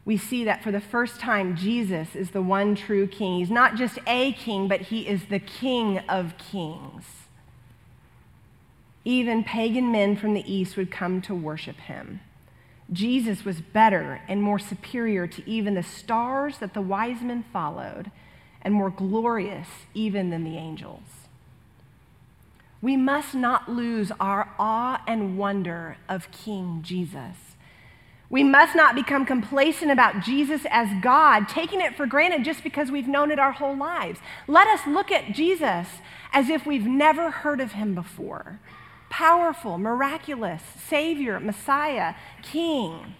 We 0.03 0.17
see 0.17 0.43
that 0.43 0.61
for 0.61 0.71
the 0.71 0.81
first 0.81 1.19
time, 1.19 1.55
Jesus 1.55 2.15
is 2.15 2.31
the 2.31 2.41
one 2.41 2.75
true 2.75 3.07
king. 3.07 3.39
He's 3.39 3.49
not 3.49 3.75
just 3.75 3.97
a 4.05 4.33
king, 4.33 4.67
but 4.67 4.81
he 4.81 5.07
is 5.07 5.25
the 5.29 5.39
king 5.39 5.99
of 6.09 6.37
kings 6.37 7.05
even 9.05 9.43
pagan 9.43 9.91
men 9.91 10.17
from 10.17 10.33
the 10.33 10.51
east 10.51 10.75
would 10.75 10.89
come 10.91 11.21
to 11.21 11.35
worship 11.35 11.77
him. 11.77 12.19
Jesus 12.91 13.45
was 13.45 13.61
better 13.61 14.21
and 14.27 14.41
more 14.41 14.59
superior 14.59 15.27
to 15.27 15.47
even 15.49 15.75
the 15.75 15.83
stars 15.83 16.57
that 16.57 16.73
the 16.73 16.81
wise 16.81 17.21
men 17.21 17.45
followed, 17.53 18.11
and 18.61 18.73
more 18.73 18.89
glorious 18.89 19.67
even 19.93 20.31
than 20.31 20.43
the 20.43 20.57
angels. 20.57 21.24
We 22.81 22.97
must 22.97 23.33
not 23.33 23.69
lose 23.69 24.11
our 24.19 24.53
awe 24.59 25.01
and 25.07 25.37
wonder 25.37 25.97
of 26.07 26.31
King 26.31 26.81
Jesus. 26.83 27.55
We 28.29 28.43
must 28.43 28.75
not 28.75 28.95
become 28.95 29.25
complacent 29.25 29.91
about 29.91 30.21
Jesus 30.21 30.65
as 30.69 30.89
God, 31.01 31.47
taking 31.47 31.79
it 31.79 31.95
for 31.95 32.05
granted 32.05 32.43
just 32.43 32.63
because 32.63 32.91
we've 32.91 33.07
known 33.07 33.31
it 33.31 33.39
our 33.39 33.53
whole 33.53 33.77
lives. 33.77 34.19
Let 34.47 34.67
us 34.67 34.87
look 34.87 35.11
at 35.11 35.33
Jesus 35.33 35.87
as 36.33 36.49
if 36.49 36.65
we've 36.65 36.85
never 36.85 37.31
heard 37.31 37.61
of 37.61 37.73
him 37.73 37.95
before 37.95 38.59
powerful, 39.09 39.77
miraculous, 39.77 40.61
Savior, 40.89 41.39
Messiah, 41.39 42.15
King. 42.41 43.15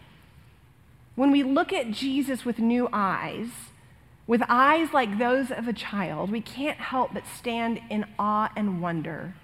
When 1.15 1.31
we 1.31 1.41
look 1.41 1.71
at 1.71 1.91
Jesus 1.91 2.43
with 2.43 2.59
new 2.59 2.89
eyes, 2.91 3.47
with 4.27 4.43
eyes 4.49 4.91
like 4.91 5.17
those 5.17 5.51
of 5.51 5.69
a 5.69 5.73
child, 5.73 6.31
we 6.31 6.41
can't 6.41 6.79
help 6.79 7.13
but 7.13 7.23
stand 7.25 7.79
in 7.89 8.05
awe 8.19 8.51
and 8.57 8.81
wonder 8.81 9.35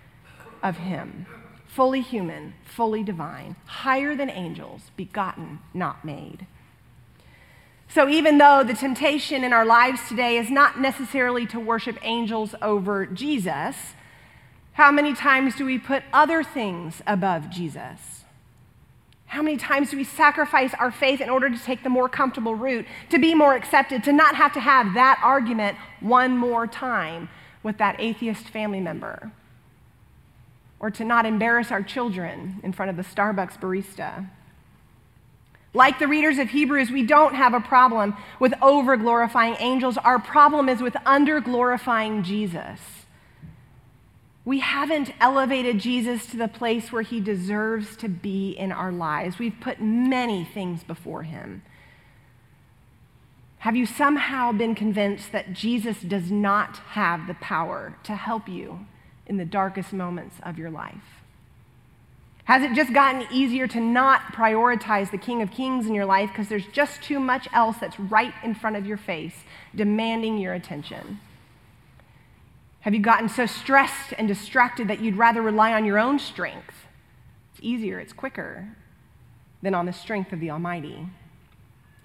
of 0.64 0.78
him. 0.78 1.26
Fully 1.68 2.02
human, 2.02 2.54
fully 2.66 3.04
divine, 3.04 3.56
higher 3.66 4.16
than 4.16 4.30
angels, 4.30 4.92
begotten, 4.98 5.60
not 5.74 6.04
made. 6.04 6.46
So, 7.88 8.08
even 8.08 8.38
though 8.38 8.64
the 8.64 8.74
temptation 8.74 9.44
in 9.44 9.52
our 9.52 9.66
lives 9.66 10.02
today 10.08 10.38
is 10.38 10.50
not 10.50 10.80
necessarily 10.80 11.46
to 11.48 11.60
worship 11.60 11.98
angels 12.04 12.56
over 12.62 13.06
Jesus, 13.06 13.76
how 14.74 14.92
many 14.92 15.14
times 15.14 15.56
do 15.56 15.66
we 15.66 15.78
put 15.78 16.04
other 16.14 16.44
things 16.44 17.02
above 17.06 17.50
Jesus? 17.50 18.24
How 19.26 19.42
many 19.42 19.58
times 19.58 19.92
do 19.92 19.98
we 19.98 20.04
sacrifice 20.04 20.74
our 20.74 20.92
faith 20.92 21.22
in 21.22 21.30
order 21.30 21.50
to 21.50 21.58
take 21.58 21.84
the 21.84 21.90
more 21.90 22.10
comfortable 22.10 22.56
route, 22.56 22.86
to 23.10 23.20
be 23.20 23.34
more 23.34 23.56
accepted, 23.56 24.04
to 24.04 24.12
not 24.12 24.36
have 24.36 24.54
to 24.54 24.60
have 24.60 24.94
that 24.94 25.22
argument 25.24 25.78
one 26.02 26.38
more 26.38 26.68
time 26.68 27.30
with 27.64 27.78
that 27.78 27.96
atheist 28.00 28.50
family 28.50 28.82
member? 28.82 29.32
Or 30.82 30.90
to 30.90 31.06
not 31.06 31.28
embarrass 31.28 31.72
our 31.72 31.84
children 31.84 32.60
in 32.64 32.74
front 32.74 32.90
of 32.90 32.98
the 32.98 33.04
Starbucks 33.04 33.60
barista? 33.60 34.28
Like 35.76 36.00
the 36.00 36.08
readers 36.08 36.40
of 36.40 36.50
Hebrews, 36.50 36.90
we 36.90 37.06
don't 37.06 37.36
have 37.36 37.54
a 37.54 37.62
problem 37.62 38.16
with 38.40 38.54
over 38.64 38.98
glorifying 38.98 39.56
angels. 39.60 39.98
Our 39.98 40.20
problem 40.20 40.68
is 40.68 40.82
with 40.82 40.98
under 41.06 41.40
glorifying 41.40 42.24
Jesus. 42.24 42.80
We 44.44 44.60
haven't 44.60 45.14
elevated 45.22 45.78
Jesus 45.78 46.26
to 46.28 46.38
the 46.38 46.48
place 46.48 46.92
where 46.92 47.04
he 47.04 47.22
deserves 47.22 47.96
to 47.98 48.10
be 48.10 48.50
in 48.50 48.72
our 48.72 48.92
lives. 48.92 49.38
We've 49.38 49.60
put 49.62 49.80
many 49.80 50.44
things 50.44 50.84
before 50.84 51.22
him. 51.24 51.62
Have 53.60 53.76
you 53.76 53.86
somehow 53.86 54.52
been 54.52 54.74
convinced 54.74 55.32
that 55.32 55.54
Jesus 55.54 56.02
does 56.02 56.32
not 56.32 56.78
have 56.78 57.28
the 57.28 57.36
power 57.36 57.96
to 58.04 58.16
help 58.16 58.50
you 58.50 58.88
in 59.32 59.38
the 59.38 59.46
darkest 59.46 59.94
moments 59.94 60.36
of 60.44 60.58
your 60.60 60.70
life? 60.70 61.24
Has 62.44 62.64
it 62.64 62.74
just 62.74 62.92
gotten 62.92 63.26
easier 63.32 63.66
to 63.66 63.80
not 63.80 64.34
prioritize 64.34 65.10
the 65.10 65.18
King 65.18 65.42
of 65.42 65.52
Kings 65.52 65.86
in 65.86 65.96
your 65.96 66.06
life 66.06 66.30
because 66.30 66.50
there's 66.50 66.68
just 66.68 67.02
too 67.02 67.18
much 67.18 67.48
else 67.54 67.78
that's 67.80 67.98
right 67.98 68.34
in 68.44 68.54
front 68.54 68.76
of 68.76 68.86
your 68.86 68.98
face 68.98 69.36
demanding 69.74 70.38
your 70.38 70.54
attention? 70.54 71.22
Have 72.82 72.94
you 72.94 73.00
gotten 73.00 73.30
so 73.30 73.46
stressed 73.46 74.14
and 74.18 74.28
distracted 74.28 74.90
that 74.90 75.00
you'd 75.00 75.16
rather 75.16 75.42
rely 75.42 75.72
on 75.72 75.86
your 75.86 75.98
own 75.98 76.20
strength? 76.20 76.74
It's 77.54 77.64
easier, 77.64 78.02
it's 78.02 78.12
quicker 78.12 78.68
than 79.62 79.74
on 79.74 79.86
the 79.86 79.94
strength 79.94 80.34
of 80.34 80.42
the 80.42 80.52
Almighty. 80.52 81.08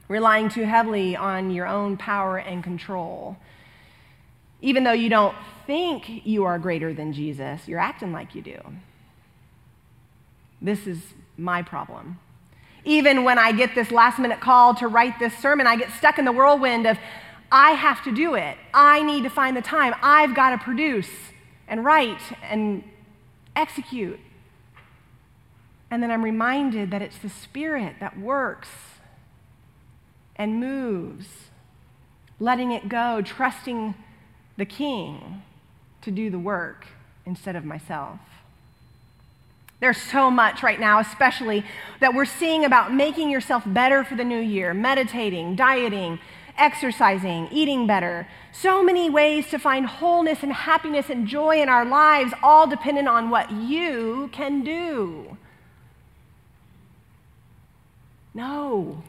Relying 0.06 0.48
too 0.48 0.62
heavily 0.62 1.16
on 1.16 1.50
your 1.50 1.66
own 1.66 1.96
power 1.96 2.38
and 2.38 2.62
control. 2.62 3.36
Even 4.66 4.82
though 4.82 4.90
you 4.90 5.08
don't 5.08 5.32
think 5.64 6.26
you 6.26 6.42
are 6.42 6.58
greater 6.58 6.92
than 6.92 7.12
Jesus, 7.12 7.68
you're 7.68 7.78
acting 7.78 8.10
like 8.10 8.34
you 8.34 8.42
do. 8.42 8.58
This 10.60 10.88
is 10.88 10.98
my 11.36 11.62
problem. 11.62 12.18
Even 12.84 13.22
when 13.22 13.38
I 13.38 13.52
get 13.52 13.76
this 13.76 13.92
last 13.92 14.18
minute 14.18 14.40
call 14.40 14.74
to 14.74 14.88
write 14.88 15.20
this 15.20 15.38
sermon, 15.38 15.68
I 15.68 15.76
get 15.76 15.92
stuck 15.92 16.18
in 16.18 16.24
the 16.24 16.32
whirlwind 16.32 16.84
of, 16.84 16.98
I 17.52 17.70
have 17.72 18.02
to 18.02 18.12
do 18.12 18.34
it. 18.34 18.58
I 18.74 19.04
need 19.04 19.22
to 19.22 19.30
find 19.30 19.56
the 19.56 19.62
time. 19.62 19.94
I've 20.02 20.34
got 20.34 20.50
to 20.50 20.58
produce 20.58 21.10
and 21.68 21.84
write 21.84 22.22
and 22.42 22.82
execute. 23.54 24.18
And 25.92 26.02
then 26.02 26.10
I'm 26.10 26.24
reminded 26.24 26.90
that 26.90 27.02
it's 27.02 27.18
the 27.18 27.30
Spirit 27.30 28.00
that 28.00 28.18
works 28.18 28.70
and 30.34 30.58
moves, 30.58 31.28
letting 32.40 32.72
it 32.72 32.88
go, 32.88 33.22
trusting 33.22 33.94
the 34.56 34.64
King 34.64 35.42
to 36.02 36.10
do 36.10 36.30
the 36.30 36.38
work 36.38 36.86
instead 37.24 37.56
of 37.56 37.64
myself. 37.64 38.18
There's 39.80 40.00
so 40.00 40.30
much 40.30 40.62
right 40.62 40.80
now, 40.80 41.00
especially 41.00 41.64
that 42.00 42.14
we're 42.14 42.24
seeing 42.24 42.64
about 42.64 42.94
making 42.94 43.30
yourself 43.30 43.62
better 43.66 44.04
for 44.04 44.14
the 44.14 44.24
new 44.24 44.40
year, 44.40 44.72
meditating, 44.72 45.54
dieting, 45.54 46.18
exercising, 46.56 47.48
eating 47.52 47.86
better. 47.86 48.26
So 48.52 48.82
many 48.82 49.10
ways 49.10 49.50
to 49.50 49.58
find 49.58 49.86
wholeness 49.86 50.42
and 50.42 50.52
happiness 50.52 51.10
and 51.10 51.26
joy 51.26 51.60
in 51.60 51.68
our 51.68 51.84
lives, 51.84 52.32
all 52.42 52.66
dependent 52.66 53.08
on 53.08 53.28
what 53.28 53.52
you 53.52 54.30
can 54.32 54.64
do. 54.64 55.36
No. 58.32 59.02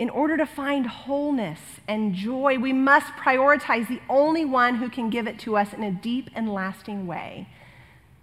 In 0.00 0.08
order 0.08 0.38
to 0.38 0.46
find 0.46 0.86
wholeness 0.86 1.60
and 1.86 2.14
joy, 2.14 2.56
we 2.58 2.72
must 2.72 3.08
prioritize 3.16 3.86
the 3.86 4.00
only 4.08 4.46
one 4.46 4.76
who 4.76 4.88
can 4.88 5.10
give 5.10 5.26
it 5.26 5.38
to 5.40 5.58
us 5.58 5.74
in 5.74 5.82
a 5.82 5.90
deep 5.90 6.30
and 6.34 6.54
lasting 6.54 7.06
way 7.06 7.46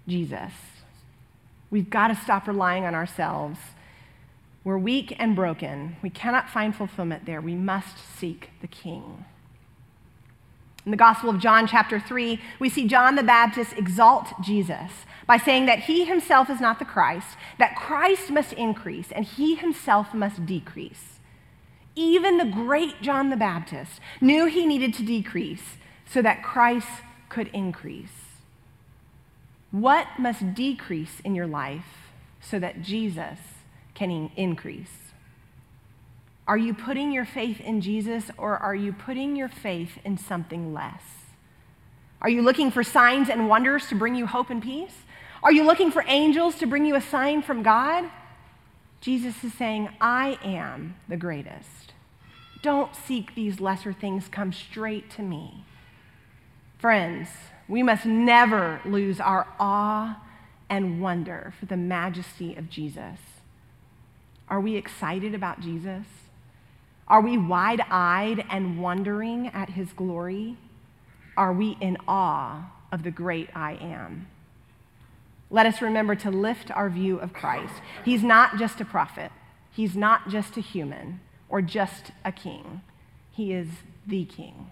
Jesus. 0.08 0.54
We've 1.70 1.88
got 1.88 2.08
to 2.08 2.16
stop 2.16 2.48
relying 2.48 2.84
on 2.84 2.96
ourselves. 2.96 3.60
We're 4.64 4.80
weak 4.80 5.16
and 5.20 5.36
broken. 5.36 5.98
We 6.02 6.10
cannot 6.10 6.50
find 6.50 6.76
fulfillment 6.76 7.28
there. 7.28 7.42
We 7.42 7.54
must 7.54 8.00
seek 8.00 8.50
the 8.60 8.68
King. 8.68 9.26
In 10.84 10.90
the 10.90 10.98
Gospel 10.98 11.30
of 11.30 11.38
John, 11.38 11.68
chapter 11.68 12.00
3, 12.00 12.42
we 12.58 12.70
see 12.70 12.88
John 12.88 13.14
the 13.14 13.22
Baptist 13.22 13.74
exalt 13.78 14.30
Jesus 14.42 15.06
by 15.28 15.38
saying 15.38 15.68
that 15.68 15.82
he 15.82 16.06
himself 16.06 16.50
is 16.50 16.60
not 16.60 16.80
the 16.80 16.86
Christ, 16.86 17.38
that 17.60 17.76
Christ 17.76 18.32
must 18.32 18.54
increase, 18.54 19.12
and 19.12 19.26
he 19.26 19.54
himself 19.54 20.16
must 20.16 20.44
decrease. 20.48 21.17
Even 21.98 22.38
the 22.38 22.46
great 22.46 23.02
John 23.02 23.32
the 23.32 23.36
Baptist 23.36 24.00
knew 24.22 24.46
he 24.46 24.68
needed 24.68 24.94
to 24.94 25.04
decrease 25.04 25.78
so 26.06 26.22
that 26.22 26.44
Christ 26.44 26.88
could 27.28 27.48
increase. 27.48 28.38
What 29.72 30.08
must 30.20 30.54
decrease 30.54 31.20
in 31.26 31.34
your 31.34 31.48
life 31.48 32.12
so 32.40 32.60
that 32.60 32.84
Jesus 32.84 33.40
can 33.96 34.30
increase? 34.36 34.92
Are 36.48 36.58
you 36.58 36.76
putting 36.76 37.12
your 37.12 37.26
faith 37.26 37.60
in 37.60 37.82
Jesus 37.82 38.30
or 38.38 38.60
are 38.60 38.76
you 38.76 38.94
putting 38.94 39.36
your 39.36 39.50
faith 39.50 39.98
in 40.06 40.20
something 40.20 40.76
less? 40.76 41.02
Are 42.22 42.30
you 42.30 42.44
looking 42.44 42.70
for 42.70 42.84
signs 42.84 43.28
and 43.28 43.50
wonders 43.50 43.88
to 43.88 43.96
bring 43.96 44.14
you 44.14 44.28
hope 44.28 44.52
and 44.52 44.62
peace? 44.62 44.94
Are 45.42 45.52
you 45.52 45.64
looking 45.64 45.90
for 45.90 46.06
angels 46.08 46.56
to 46.60 46.68
bring 46.68 46.86
you 46.86 46.94
a 46.94 47.02
sign 47.02 47.42
from 47.42 47.64
God? 47.64 48.06
Jesus 49.02 49.44
is 49.44 49.54
saying, 49.54 49.90
I 50.02 50.38
am 50.44 50.96
the 51.08 51.18
greatest. 51.18 51.94
Don't 52.62 52.96
seek 52.96 53.36
these 53.36 53.60
lesser 53.60 53.94
things, 53.94 54.28
come 54.28 54.52
straight 54.52 55.10
to 55.12 55.22
me. 55.22 55.64
Friends, 56.80 57.30
we 57.68 57.84
must 57.84 58.06
never 58.06 58.82
lose 58.86 59.20
our 59.20 59.48
awe 59.60 60.22
and 60.70 61.02
wonder 61.02 61.54
for 61.60 61.66
the 61.66 61.78
majesty 61.78 62.56
of 62.56 62.70
Jesus. 62.70 63.20
Are 64.50 64.60
we 64.60 64.76
excited 64.76 65.34
about 65.34 65.60
Jesus? 65.60 66.06
Are 67.08 67.22
we 67.22 67.38
wide 67.38 67.82
eyed 67.90 68.46
and 68.50 68.82
wondering 68.82 69.48
at 69.48 69.70
his 69.70 69.94
glory? 69.94 70.58
Are 71.36 71.54
we 71.54 71.78
in 71.80 71.98
awe 72.08 72.72
of 72.92 73.04
the 73.04 73.12
great 73.12 73.50
I 73.56 73.74
am? 73.74 74.28
Let 75.50 75.66
us 75.66 75.82
remember 75.82 76.16
to 76.16 76.32
lift 76.32 76.72
our 76.72 76.90
view 76.90 77.18
of 77.20 77.34
Christ. 77.34 77.74
He's 78.04 78.24
not 78.24 78.58
just 78.58 78.82
a 78.82 78.86
prophet, 78.86 79.32
he's 79.72 79.96
not 79.96 80.30
just 80.30 80.58
a 80.58 80.62
human 80.62 81.22
or 81.50 81.62
just 81.62 82.12
a 82.26 82.32
king. 82.32 82.82
He 83.32 83.54
is 83.54 83.68
the 84.06 84.26
king. 84.26 84.72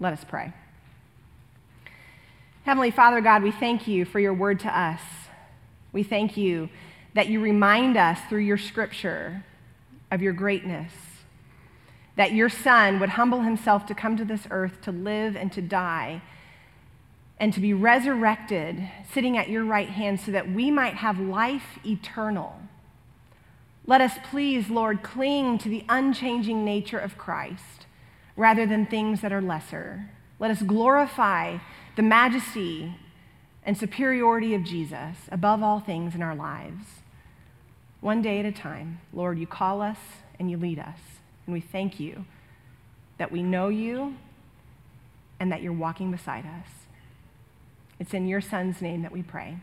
Let 0.00 0.12
us 0.12 0.24
pray. 0.26 0.52
Heavenly 2.64 2.90
Father 2.90 3.20
God, 3.20 3.42
we 3.42 3.50
thank 3.50 3.86
you 3.86 4.04
for 4.04 4.18
your 4.18 4.34
word 4.34 4.60
to 4.60 4.78
us. 4.78 5.00
We 5.92 6.02
thank 6.02 6.36
you 6.36 6.68
that 7.14 7.28
you 7.28 7.40
remind 7.40 7.96
us 7.96 8.18
through 8.28 8.40
your 8.40 8.56
scripture 8.56 9.44
of 10.10 10.22
your 10.22 10.32
greatness, 10.32 10.92
that 12.16 12.32
your 12.32 12.48
Son 12.48 12.98
would 13.00 13.10
humble 13.10 13.42
himself 13.42 13.84
to 13.86 13.94
come 13.94 14.16
to 14.16 14.24
this 14.24 14.46
earth 14.50 14.80
to 14.82 14.92
live 14.92 15.36
and 15.36 15.52
to 15.52 15.60
die 15.60 16.22
and 17.42 17.52
to 17.52 17.58
be 17.58 17.74
resurrected, 17.74 18.88
sitting 19.12 19.36
at 19.36 19.48
your 19.48 19.64
right 19.64 19.88
hand, 19.88 20.20
so 20.20 20.30
that 20.30 20.52
we 20.52 20.70
might 20.70 20.94
have 20.94 21.18
life 21.18 21.80
eternal. 21.84 22.54
Let 23.84 24.00
us 24.00 24.12
please, 24.30 24.70
Lord, 24.70 25.02
cling 25.02 25.58
to 25.58 25.68
the 25.68 25.84
unchanging 25.88 26.64
nature 26.64 27.00
of 27.00 27.18
Christ 27.18 27.86
rather 28.36 28.64
than 28.64 28.86
things 28.86 29.22
that 29.22 29.32
are 29.32 29.42
lesser. 29.42 30.08
Let 30.38 30.52
us 30.52 30.62
glorify 30.62 31.58
the 31.96 32.02
majesty 32.02 32.96
and 33.64 33.76
superiority 33.76 34.54
of 34.54 34.62
Jesus 34.62 35.16
above 35.32 35.64
all 35.64 35.80
things 35.80 36.14
in 36.14 36.22
our 36.22 36.36
lives. 36.36 36.84
One 38.00 38.22
day 38.22 38.38
at 38.38 38.46
a 38.46 38.52
time, 38.52 39.00
Lord, 39.12 39.40
you 39.40 39.48
call 39.48 39.82
us 39.82 39.98
and 40.38 40.48
you 40.48 40.56
lead 40.56 40.78
us. 40.78 41.00
And 41.46 41.52
we 41.52 41.60
thank 41.60 41.98
you 41.98 42.24
that 43.18 43.32
we 43.32 43.42
know 43.42 43.68
you 43.68 44.14
and 45.40 45.50
that 45.50 45.60
you're 45.60 45.72
walking 45.72 46.12
beside 46.12 46.46
us. 46.46 46.81
It's 47.98 48.14
in 48.14 48.26
your 48.26 48.40
Son's 48.40 48.80
name 48.80 49.02
that 49.02 49.12
we 49.12 49.22
pray. 49.22 49.58